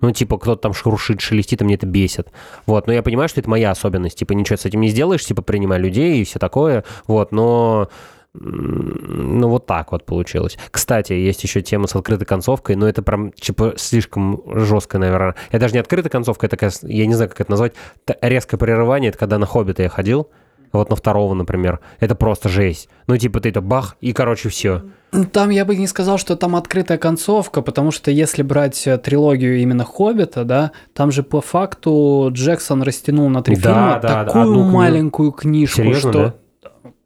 [0.00, 2.28] Ну, типа, кто-то там шуршит, шелестит, и мне это бесит.
[2.66, 4.18] Вот, но я понимаю, что это моя особенность.
[4.18, 6.84] Типа, ничего с этим не сделаешь, типа, принимай людей и все такое.
[7.06, 7.88] Вот, но...
[8.36, 10.58] Ну, вот так вот получилось.
[10.72, 15.36] Кстати, есть еще тема с открытой концовкой, но это прям, типа, слишком жестко, наверное.
[15.50, 17.74] Это даже не открытая концовка, это я не знаю, как это назвать,
[18.20, 20.28] резкое прерывание, это когда на Хоббита я ходил,
[20.72, 21.78] вот на второго, например.
[22.00, 22.88] Это просто жесть.
[23.06, 24.82] Ну, типа, ты это бах, и, короче, все.
[25.32, 29.58] Там я бы не сказал, что там открытая концовка, потому что если брать э, трилогию
[29.60, 34.24] именно Хоббита, да, там же по факту Джексон растянул на три Да, фильма да, да,
[34.24, 34.68] такую книгу.
[34.70, 36.34] маленькую книжку, Серьезно, что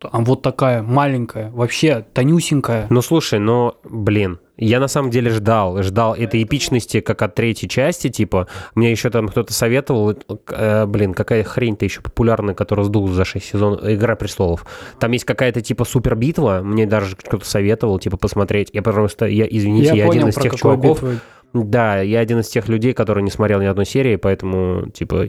[0.03, 2.87] а вот такая маленькая, вообще тонюсенькая.
[2.91, 7.69] Ну, слушай, но, блин, я на самом деле ждал, ждал этой эпичности, как от третьей
[7.69, 10.17] части, типа, мне еще там кто-то советовал,
[10.49, 14.67] э, блин, какая хрень-то еще популярная, которая сдулась за 6 сезонов, «Игра престолов».
[14.99, 18.71] Там есть какая-то, типа, супер битва, мне даже кто-то советовал, типа, посмотреть.
[18.73, 21.21] Я просто, я, извините, я, один из тех чуваков, битву.
[21.55, 25.27] Да, я один из тех людей, который не смотрел ни одной серии, поэтому, типа,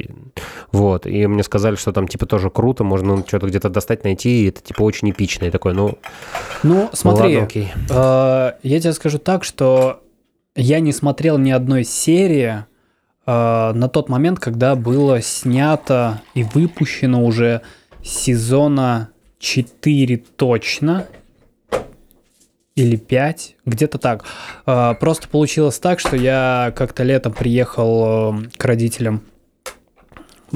[0.72, 1.06] вот.
[1.08, 4.62] И мне сказали, что там, типа, тоже круто, можно что-то где-то достать, найти, и это,
[4.62, 5.46] типа, очень эпично.
[5.46, 5.98] И такой, ну,
[6.64, 7.72] Ну, смотри, ладно, окей.
[7.90, 10.02] э, я тебе скажу так, что
[10.56, 12.66] я не смотрел ни одной серии
[13.26, 17.62] э, на тот момент, когда было снято и выпущено уже
[18.04, 19.10] сезона
[19.40, 21.08] 4 точно,
[22.80, 24.26] или 5, где-то так.
[24.66, 29.22] Э, Просто получилось так, что я как-то летом приехал э, к родителям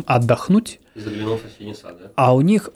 [0.05, 2.11] отдохнуть, Заглянул в сад, да?
[2.15, 2.69] а у них,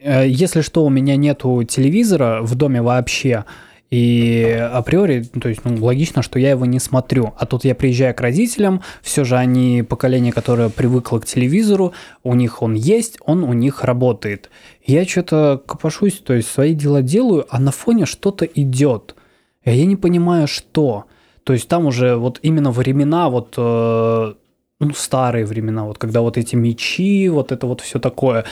[0.00, 3.44] э, если что, у меня нету телевизора в доме вообще.
[3.90, 7.34] И априори, то есть, ну, логично, что я его не смотрю.
[7.36, 12.34] А тут я приезжаю к родителям, все же они поколение, которое привыкло к телевизору, у
[12.34, 14.48] них он есть, он у них работает.
[14.86, 19.16] Я что-то копошусь, то есть свои дела делаю, а на фоне что-то идет.
[19.64, 21.06] И я не понимаю, что.
[21.42, 24.34] То есть там уже вот именно времена, вот э,
[24.78, 28.44] ну, старые времена, вот когда вот эти мечи, вот это вот все такое.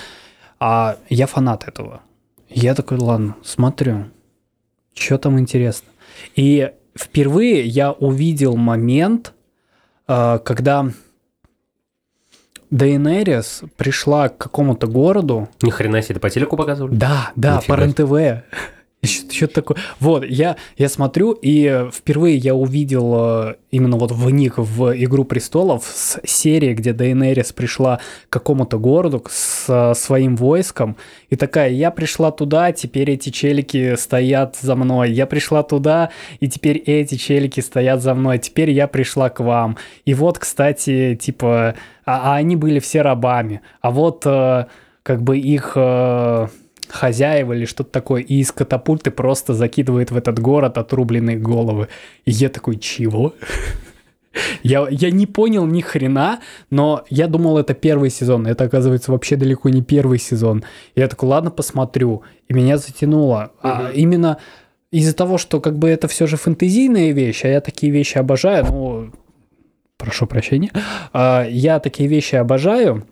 [0.58, 2.00] А я фанат этого.
[2.48, 4.06] Я такой, ладно, смотрю,
[4.98, 5.88] что там интересно.
[6.34, 9.32] И впервые я увидел момент,
[10.06, 10.86] э, когда
[12.70, 15.48] Дейенерис пришла к какому-то городу.
[15.62, 16.94] Ни хрена себе, это по телеку показывали?
[16.94, 18.44] Да, да, Нифига по РЕН-ТВ.
[19.04, 19.76] Что-то такое.
[20.00, 23.14] Вот, я, я смотрю, и впервые я увидел
[23.50, 29.24] э, именно вот вник в «Игру престолов» с серии, где Дейенерис пришла к какому-то городу
[29.30, 30.96] с своим войском,
[31.30, 36.48] и такая, я пришла туда, теперь эти челики стоят за мной, я пришла туда, и
[36.48, 39.76] теперь эти челики стоят за мной, теперь я пришла к вам.
[40.06, 44.66] И вот, кстати, типа, а, а они были все рабами, а вот э,
[45.04, 45.74] как бы их...
[45.76, 46.48] Э,
[46.88, 51.88] хозяева или что-то такое, и из катапульты просто закидывает в этот город отрубленные головы.
[52.24, 53.34] И я такой, чего?
[54.62, 58.46] Я, я не понял ни хрена, но я думал, это первый сезон.
[58.46, 60.62] Это, оказывается, вообще далеко не первый сезон.
[60.94, 62.22] Я такой, ладно, посмотрю.
[62.46, 63.52] И меня затянуло.
[63.62, 63.88] Uh-huh.
[63.88, 64.38] А именно
[64.90, 68.64] из-за того, что как бы это все же фэнтезийная вещь, а я такие вещи обожаю,
[68.66, 69.12] ну,
[69.96, 70.70] прошу прощения,
[71.12, 73.06] а, я такие вещи обожаю,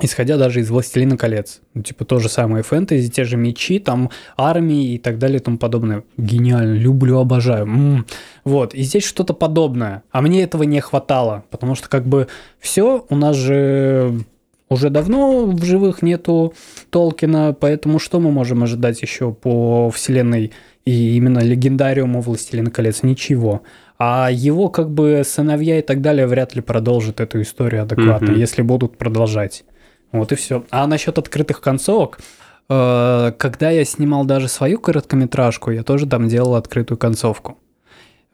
[0.00, 1.60] исходя даже из «Властелина колец».
[1.74, 5.42] Ну, типа то же самое фэнтези, те же мечи, там армии и так далее и
[5.42, 6.04] тому подобное.
[6.16, 7.64] Гениально, люблю, обожаю.
[7.64, 8.06] М-м.
[8.44, 10.02] Вот, и здесь что-то подобное.
[10.10, 12.28] А мне этого не хватало, потому что как бы
[12.58, 14.20] все, у нас же
[14.68, 16.54] уже давно в живых нету
[16.90, 20.52] Толкина, поэтому что мы можем ожидать еще по вселенной
[20.84, 23.02] и именно легендариуму «Властелина колец»?
[23.02, 23.62] Ничего.
[23.98, 28.38] А его как бы сыновья и так далее вряд ли продолжат эту историю адекватно, mm-hmm.
[28.38, 29.64] если будут продолжать.
[30.18, 30.64] Вот и все.
[30.70, 32.18] А насчет открытых концовок,
[32.68, 37.58] э, когда я снимал даже свою короткометражку, я тоже там делал открытую концовку.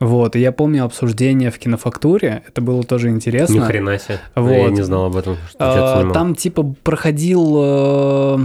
[0.00, 3.54] Вот, и я помню обсуждение в кинофактуре, это было тоже интересно.
[3.54, 4.50] Ни хрена себе, вот.
[4.50, 5.36] я не знал об этом.
[5.48, 8.38] Что а, там типа проходил э,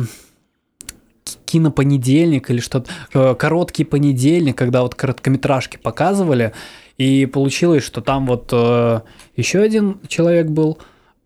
[1.46, 6.54] кинопонедельник или что-то, э, короткий понедельник, когда вот короткометражки показывали,
[6.98, 9.02] и получилось, что там вот э,
[9.36, 10.78] еще один человек был,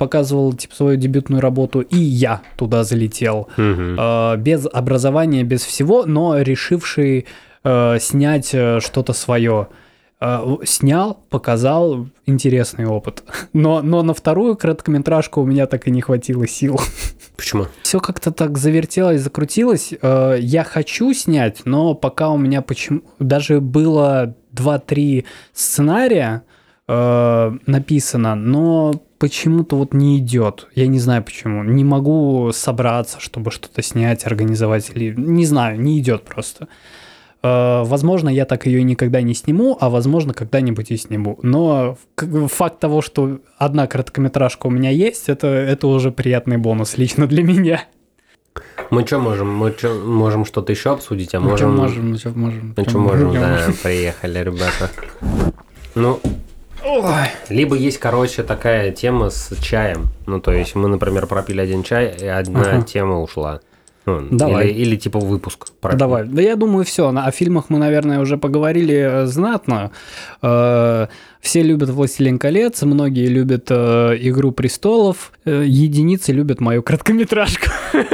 [0.02, 3.50] показывал типа свою дебютную работу, и я туда залетел.
[3.56, 4.00] Угу.
[4.00, 7.28] Э, без образования, без всего, но решивший
[7.64, 9.68] э, снять э, что-то свое.
[10.20, 13.24] Э, снял, показал интересный опыт.
[13.54, 16.82] Но, но на вторую короткометражку у меня так и не хватило сил.
[17.38, 17.68] Почему?
[17.84, 19.94] Все как-то так завертелось, закрутилось.
[20.02, 26.42] Э, я хочу снять, но пока у меня почему даже было 2-3 сценария
[26.92, 30.68] э, написано, но почему-то вот не идет.
[30.76, 31.64] Я не знаю почему.
[31.64, 34.92] Не могу собраться, чтобы что-то снять, организовать.
[34.94, 36.68] Или не знаю, не идет просто.
[37.44, 41.40] Э, возможно, я так ее никогда не сниму, а возможно, когда-нибудь и сниму.
[41.44, 47.26] Но факт того, что одна короткометражка у меня есть, это, это уже приятный бонус лично
[47.26, 47.86] для меня.
[48.90, 49.56] Мы что можем?
[49.56, 51.74] Мы чё, можем что-то еще обсудить, а мы можем...
[51.74, 52.74] можем, мы что можем.
[52.76, 54.92] Мы что можем, да, приехали, ребята.
[55.96, 56.20] Ну,
[56.84, 57.28] Ой.
[57.50, 60.10] Либо есть, короче, такая тема с чаем.
[60.26, 62.82] Ну, то есть мы, например, пропили один чай, и одна ага.
[62.82, 63.62] тема ушла.
[64.06, 64.70] Ну, Давай.
[64.70, 65.68] Или, или типа выпуск.
[65.80, 66.00] Пропили.
[66.00, 66.24] Давай.
[66.26, 67.10] Да я думаю, все.
[67.10, 69.92] О фильмах мы, наверное, уже поговорили э, знатно.
[70.42, 71.08] Э,
[71.40, 77.68] все любят «Властелин колец», многие любят э, «Игру престолов», единицы любят мою короткометражку.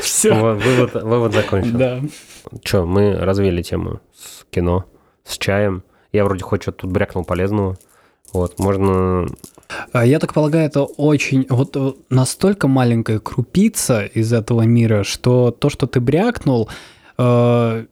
[0.00, 0.34] Все.
[0.34, 1.76] Вывод, вывод закончен.
[1.76, 2.00] Да.
[2.62, 4.84] Че, мы развели тему с кино,
[5.24, 5.82] с чаем.
[6.12, 7.76] Я вроде хоть что-то тут брякнул полезного.
[8.32, 9.26] Вот, можно...
[9.92, 11.46] А я так полагаю, это очень...
[11.48, 16.68] Вот э, настолько маленькая крупица из этого мира, что то, что ты брякнул...
[17.18, 17.84] Э,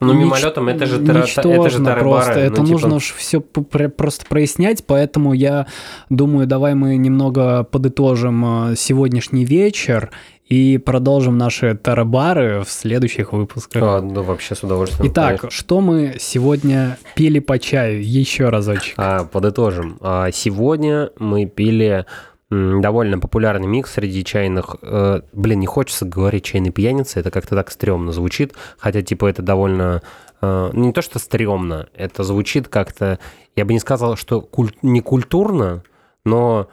[0.00, 2.32] ну, мимолетом это же, это же просто.
[2.32, 3.16] Это ну, нужно типа...
[3.16, 5.66] все просто прояснять, поэтому я
[6.10, 10.10] думаю, давай мы немного подытожим э, сегодняшний вечер
[10.46, 13.82] и продолжим наши тарабары в следующих выпусках.
[13.82, 15.10] А, ну вообще с удовольствием.
[15.10, 15.50] Итак, конечно.
[15.50, 18.04] что мы сегодня пили по чаю?
[18.04, 18.94] Еще разочек.
[18.98, 19.96] А, подытожим.
[20.00, 22.04] А, сегодня мы пили
[22.50, 24.76] довольно популярный микс среди чайных...
[24.82, 29.42] Э, блин, не хочется говорить чайный пьяница, это как-то так стрёмно звучит, хотя, типа, это
[29.42, 30.02] довольно...
[30.40, 33.18] Э, не то, что стрёмно, это звучит как-то...
[33.56, 34.72] Я бы не сказал, что куль...
[34.82, 35.82] не культурно,
[36.24, 36.68] но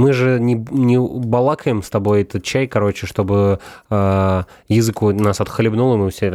[0.00, 5.40] мы же не, не балакаем с тобой этот чай, короче, чтобы э, язык у нас
[5.40, 6.30] отхлебнул, и мы все...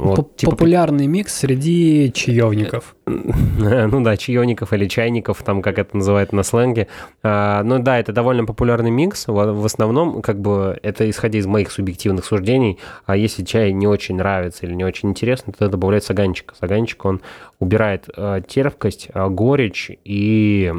[0.00, 0.50] Вот, типа...
[0.50, 2.96] Популярный микс среди чаевников.
[3.06, 6.88] ну да, чаевников или чайников, там как это называют на сленге.
[7.22, 9.28] А, ну да, это довольно популярный микс.
[9.28, 12.78] В, основном, как бы, это исходя из моих субъективных суждений.
[13.06, 16.54] А если чай не очень нравится или не очень интересно, то добавляет саганчик.
[16.58, 17.20] Саганчик, он
[17.60, 20.72] убирает э, терпкость, э, горечь и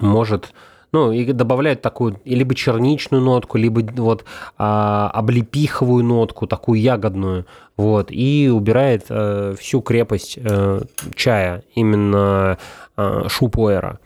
[0.00, 0.52] может
[0.92, 4.24] ну, и добавляют такую либо черничную нотку, либо вот
[4.56, 7.44] а, облепиховую нотку, такую ягодную,
[7.76, 10.82] вот, и убирает а, всю крепость а,
[11.14, 12.58] чая, именно
[12.96, 13.98] а, шупуэра.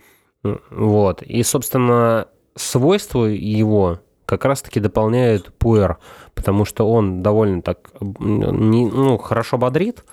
[0.43, 1.21] Вот.
[1.21, 5.97] И, собственно, свойства его как раз-таки дополняют пуэр,
[6.33, 10.03] потому что он довольно так не, ну, хорошо бодрит.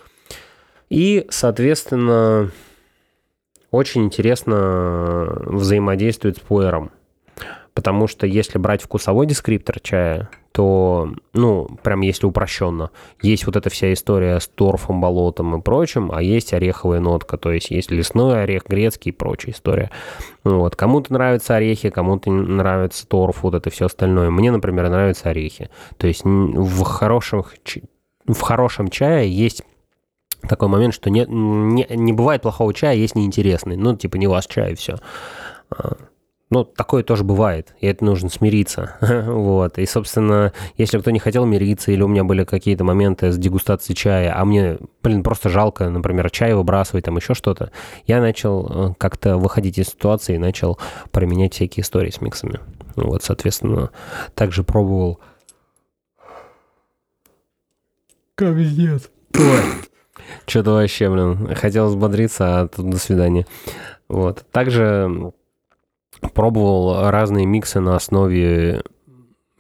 [0.91, 2.51] И, соответственно,
[3.71, 6.91] очень интересно взаимодействует с пуэром.
[7.75, 12.91] Потому что если брать вкусовой дескриптор чая, то, ну, прям если упрощенно,
[13.23, 17.53] есть вот эта вся история с торфом, болотом и прочим, а есть ореховая нотка, то
[17.53, 19.93] есть есть лесной орех, грецкий и прочая история.
[20.43, 20.75] Вот.
[20.75, 24.31] Кому-то нравятся орехи, кому-то нравится торф, вот это все остальное.
[24.31, 25.71] Мне, например, нравятся орехи.
[25.99, 27.55] То есть в, хороших,
[28.27, 29.63] в хорошем чае есть
[30.47, 33.77] такой момент, что не, не, не бывает плохого чая, есть неинтересный.
[33.77, 34.97] Ну, типа, не ваш чай, и все.
[35.71, 35.97] А,
[36.51, 38.97] ну, такое тоже бывает, и это нужно смириться.
[39.01, 39.79] вот.
[39.79, 43.95] И, собственно, если кто не хотел мириться, или у меня были какие-то моменты с дегустацией
[43.97, 47.71] чая, а мне, блин, просто жалко, например, чай выбрасывать, там еще что-то,
[48.07, 50.79] я начал э, как-то выходить из ситуации и начал
[51.11, 52.61] применять всякие истории с миксами.
[52.97, 53.91] Вот, соответственно,
[54.35, 55.21] также пробовал...
[58.35, 59.11] Капец.
[60.47, 63.47] Что-то вообще, блин, хотел взбодриться, а тут до свидания.
[64.09, 64.45] Вот.
[64.53, 65.33] Также
[66.21, 68.83] Пробовал разные миксы на основе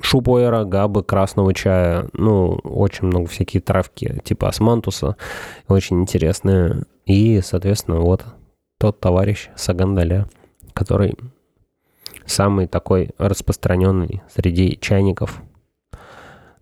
[0.00, 2.09] шупуэра, габы, красного чая.
[2.12, 5.16] Ну, очень много всякие травки типа османтуса.
[5.68, 6.84] Очень интересные.
[7.06, 8.24] И, соответственно, вот
[8.78, 10.28] тот товарищ Сагандаля,
[10.72, 11.16] который
[12.26, 15.40] самый такой распространенный среди чайников.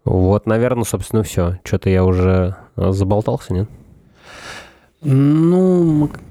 [0.04, 1.58] Вот, наверное, собственно, все.
[1.64, 3.68] Что-то я уже заболтался, нет?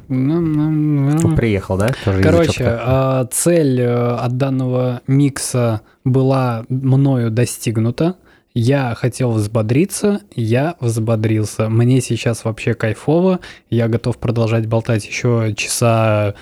[0.07, 1.89] Ну, приехал, да?
[2.03, 8.15] Тоже Короче, а, цель э, от данного микса была мною достигнута.
[8.53, 11.69] Я хотел взбодриться, я взбодрился.
[11.69, 13.39] Мне сейчас вообще кайфово.
[13.69, 16.35] Я готов продолжать болтать еще часа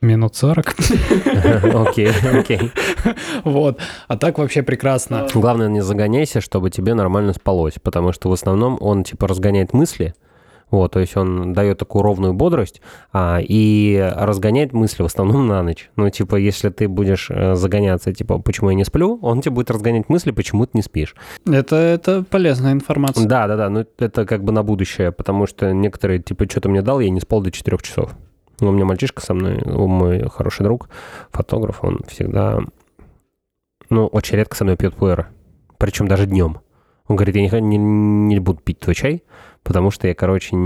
[0.00, 0.66] минут 40.
[1.74, 2.70] Окей, окей.
[3.42, 3.80] Вот.
[4.06, 5.26] А так вообще прекрасно.
[5.34, 10.14] Главное, не загоняйся, чтобы тебе нормально спалось, потому что в основном он типа разгоняет мысли,
[10.70, 15.62] вот, то есть он дает такую ровную бодрость а, и разгоняет мысли в основном на
[15.62, 15.90] ночь.
[15.96, 19.70] Ну, типа, если ты будешь э, загоняться, типа, почему я не сплю, он тебе будет
[19.70, 21.14] разгонять мысли, почему ты не спишь.
[21.46, 23.26] Это, это полезная информация.
[23.26, 26.82] Да, да, да, ну это как бы на будущее, потому что некоторые, типа, что-то мне
[26.82, 28.10] дал, я не спал до 4 часов.
[28.60, 30.88] У меня мальчишка со мной, мой хороший друг,
[31.30, 32.60] фотограф, он всегда,
[33.88, 35.28] ну, очень редко со мной пьет пуэра.
[35.78, 36.58] Причем даже днем.
[37.06, 39.22] Он говорит, я не, не, не буду пить твой чай,
[39.62, 40.56] потому что я, короче,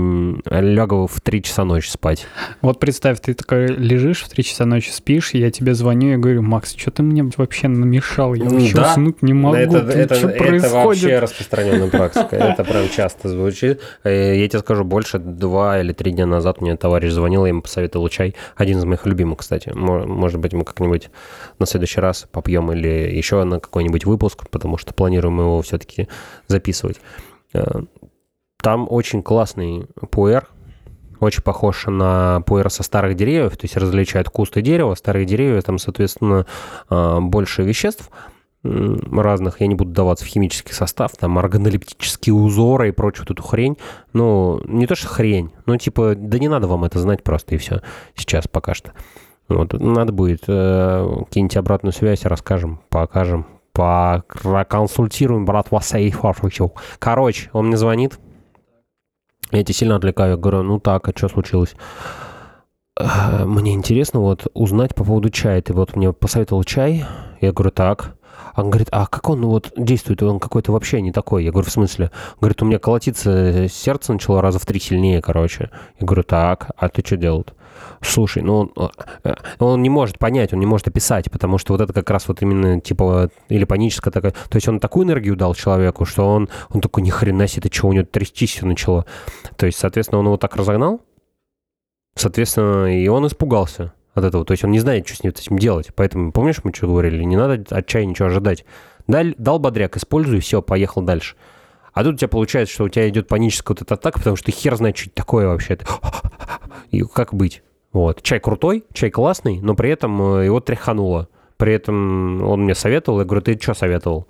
[0.45, 2.25] лягу в 3 часа ночи спать.
[2.61, 6.41] Вот представь, ты такой лежишь в 3 часа ночи, спишь, я тебе звоню и говорю,
[6.41, 8.33] Макс, что ты мне вообще намешал?
[8.33, 8.91] Я вообще да?
[8.91, 9.55] уснуть не могу.
[9.55, 10.73] Это, это, что это, происходит?
[10.85, 12.35] вообще распространенная практика.
[12.35, 13.81] Это прям часто звучит.
[14.03, 17.61] Э, я тебе скажу, больше два или три дня назад мне товарищ звонил, я ему
[17.61, 18.35] посоветовал чай.
[18.55, 19.71] Один из моих любимых, кстати.
[19.73, 21.09] Может быть, мы как-нибудь
[21.59, 26.07] на следующий раз попьем или еще на какой-нибудь выпуск, потому что планируем его все-таки
[26.47, 26.99] записывать.
[28.63, 30.47] Там очень классный пуэр,
[31.19, 35.77] очень похож на пуэр со старых деревьев, то есть различают кусты дерева, старые деревья, там,
[35.77, 36.45] соответственно,
[36.89, 38.09] а, больше веществ
[38.63, 43.77] разных, я не буду даваться в химический состав, там органолептические узоры и прочую эту хрень.
[44.13, 47.57] Ну, не то что хрень, но типа, да не надо вам это знать просто и
[47.57, 47.81] все
[48.15, 48.93] сейчас пока что.
[49.49, 55.93] Вот, надо будет, э, киньте обратную связь, расскажем, покажем, проконсультируем, брат, вас
[56.99, 58.17] Короче, он мне звонит,
[59.57, 60.31] я тебя сильно отвлекаю.
[60.31, 61.75] Я говорю, ну так, а что случилось?
[62.99, 65.61] «Э, мне интересно вот узнать по поводу чая.
[65.61, 67.05] Ты вот мне посоветовал чай.
[67.41, 68.15] Я говорю, так.
[68.55, 70.21] Он говорит, а как он вот действует?
[70.21, 71.43] Он какой-то вообще не такой.
[71.43, 72.11] Я говорю, в смысле?
[72.39, 75.71] Говорит, у меня колотиться сердце начало раза в три сильнее, короче.
[75.99, 77.45] Я говорю, так, а ты что делал?
[78.01, 78.91] Слушай, ну он,
[79.23, 82.27] э, он не может понять, он не может описать, потому что вот это как раз
[82.27, 84.31] вот именно типа или паническая такая.
[84.31, 87.75] То есть он такую энергию дал человеку, что он, он такой, ни хрена себе, это
[87.75, 89.05] что, у него трястись все начало.
[89.57, 91.01] То есть, соответственно, он его так разогнал,
[92.15, 94.45] соответственно, и он испугался от этого.
[94.45, 95.89] То есть он не знает, что с этим делать.
[95.95, 98.65] Поэтому, помнишь, мы что говорили, не надо от ничего ожидать.
[99.07, 101.35] Дал, дал бодряк, используй, все, поехал дальше.
[101.93, 104.47] А тут у тебя получается, что у тебя идет паническая вот эта атака, потому что
[104.47, 105.77] ты хер знает, что это такое вообще.
[106.91, 107.61] И как быть?
[107.93, 108.23] Вот.
[108.23, 111.29] Чай крутой, чай классный, но при этом э, его тряхануло.
[111.57, 114.27] При этом он мне советовал, я говорю, ты что советовал?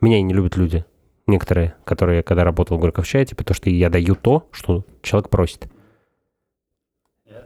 [0.00, 0.84] Меня не любят люди.
[1.26, 5.30] Некоторые, которые, когда работал в Горьков чае, типа, то, что я даю то, что человек
[5.30, 5.68] просит.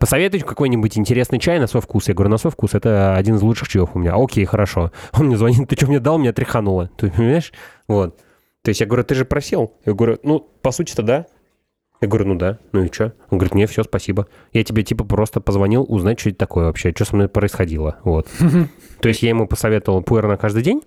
[0.00, 2.08] Посоветуй какой-нибудь интересный чай на свой вкус.
[2.08, 4.14] Я говорю, на свой вкус это один из лучших чаев у меня.
[4.16, 4.92] Окей, хорошо.
[5.12, 6.90] Он мне звонит, ты что мне дал, меня тряхануло.
[6.96, 7.52] Ты понимаешь?
[7.86, 8.18] Вот.
[8.62, 9.74] То есть я говорю, ты же просил.
[9.84, 11.26] Я говорю, ну, по сути-то да.
[12.00, 13.12] Я говорю, ну да, ну и что?
[13.28, 14.26] Он говорит, не, все, спасибо.
[14.52, 17.98] Я тебе типа просто позвонил узнать, что это такое вообще, что со мной происходило.
[18.04, 18.26] Вот.
[19.00, 20.82] То есть я ему посоветовал пуэр на каждый день.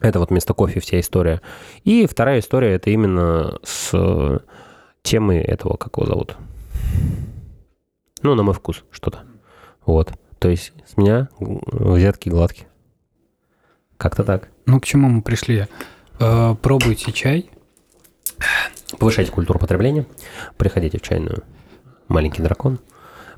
[0.00, 1.40] Это вот вместо кофе вся история.
[1.84, 4.38] И вторая история, это именно с э,
[5.02, 6.36] темы этого, как его зовут.
[8.22, 9.20] Ну, на мой вкус что-то.
[9.86, 10.12] Вот.
[10.40, 12.66] То есть с меня взятки гладкие.
[13.96, 14.48] Как-то так.
[14.66, 15.68] Ну, к чему мы пришли?
[16.18, 17.50] Э, пробуйте чай.
[18.98, 20.06] Повышайте культуру потребления.
[20.56, 21.42] Приходите в чайную
[22.08, 22.78] «Маленький дракон».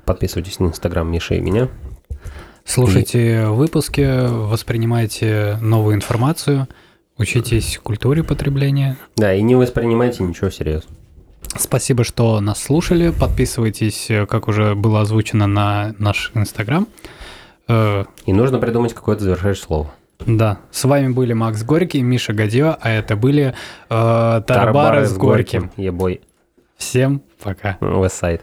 [0.05, 1.69] Подписывайтесь на инстаграм Миши и меня.
[2.63, 6.67] Слушайте выпуски, воспринимайте новую информацию,
[7.17, 8.97] учитесь культуре потребления.
[9.15, 10.89] Да, и не воспринимайте ничего серьезно.
[11.57, 13.09] Спасибо, что нас слушали.
[13.09, 16.87] Подписывайтесь, как уже было озвучено, на наш инстаграм.
[17.67, 19.93] Э, И нужно придумать какое-то завершающее слово.
[20.25, 23.53] Да, с вами были Макс Горький, Миша Гадьо, а это были
[23.89, 25.71] э, Тарабары с Горьким.
[25.77, 26.21] Ебой.
[26.75, 27.77] Всем пока.
[27.81, 28.41] Вестсайд.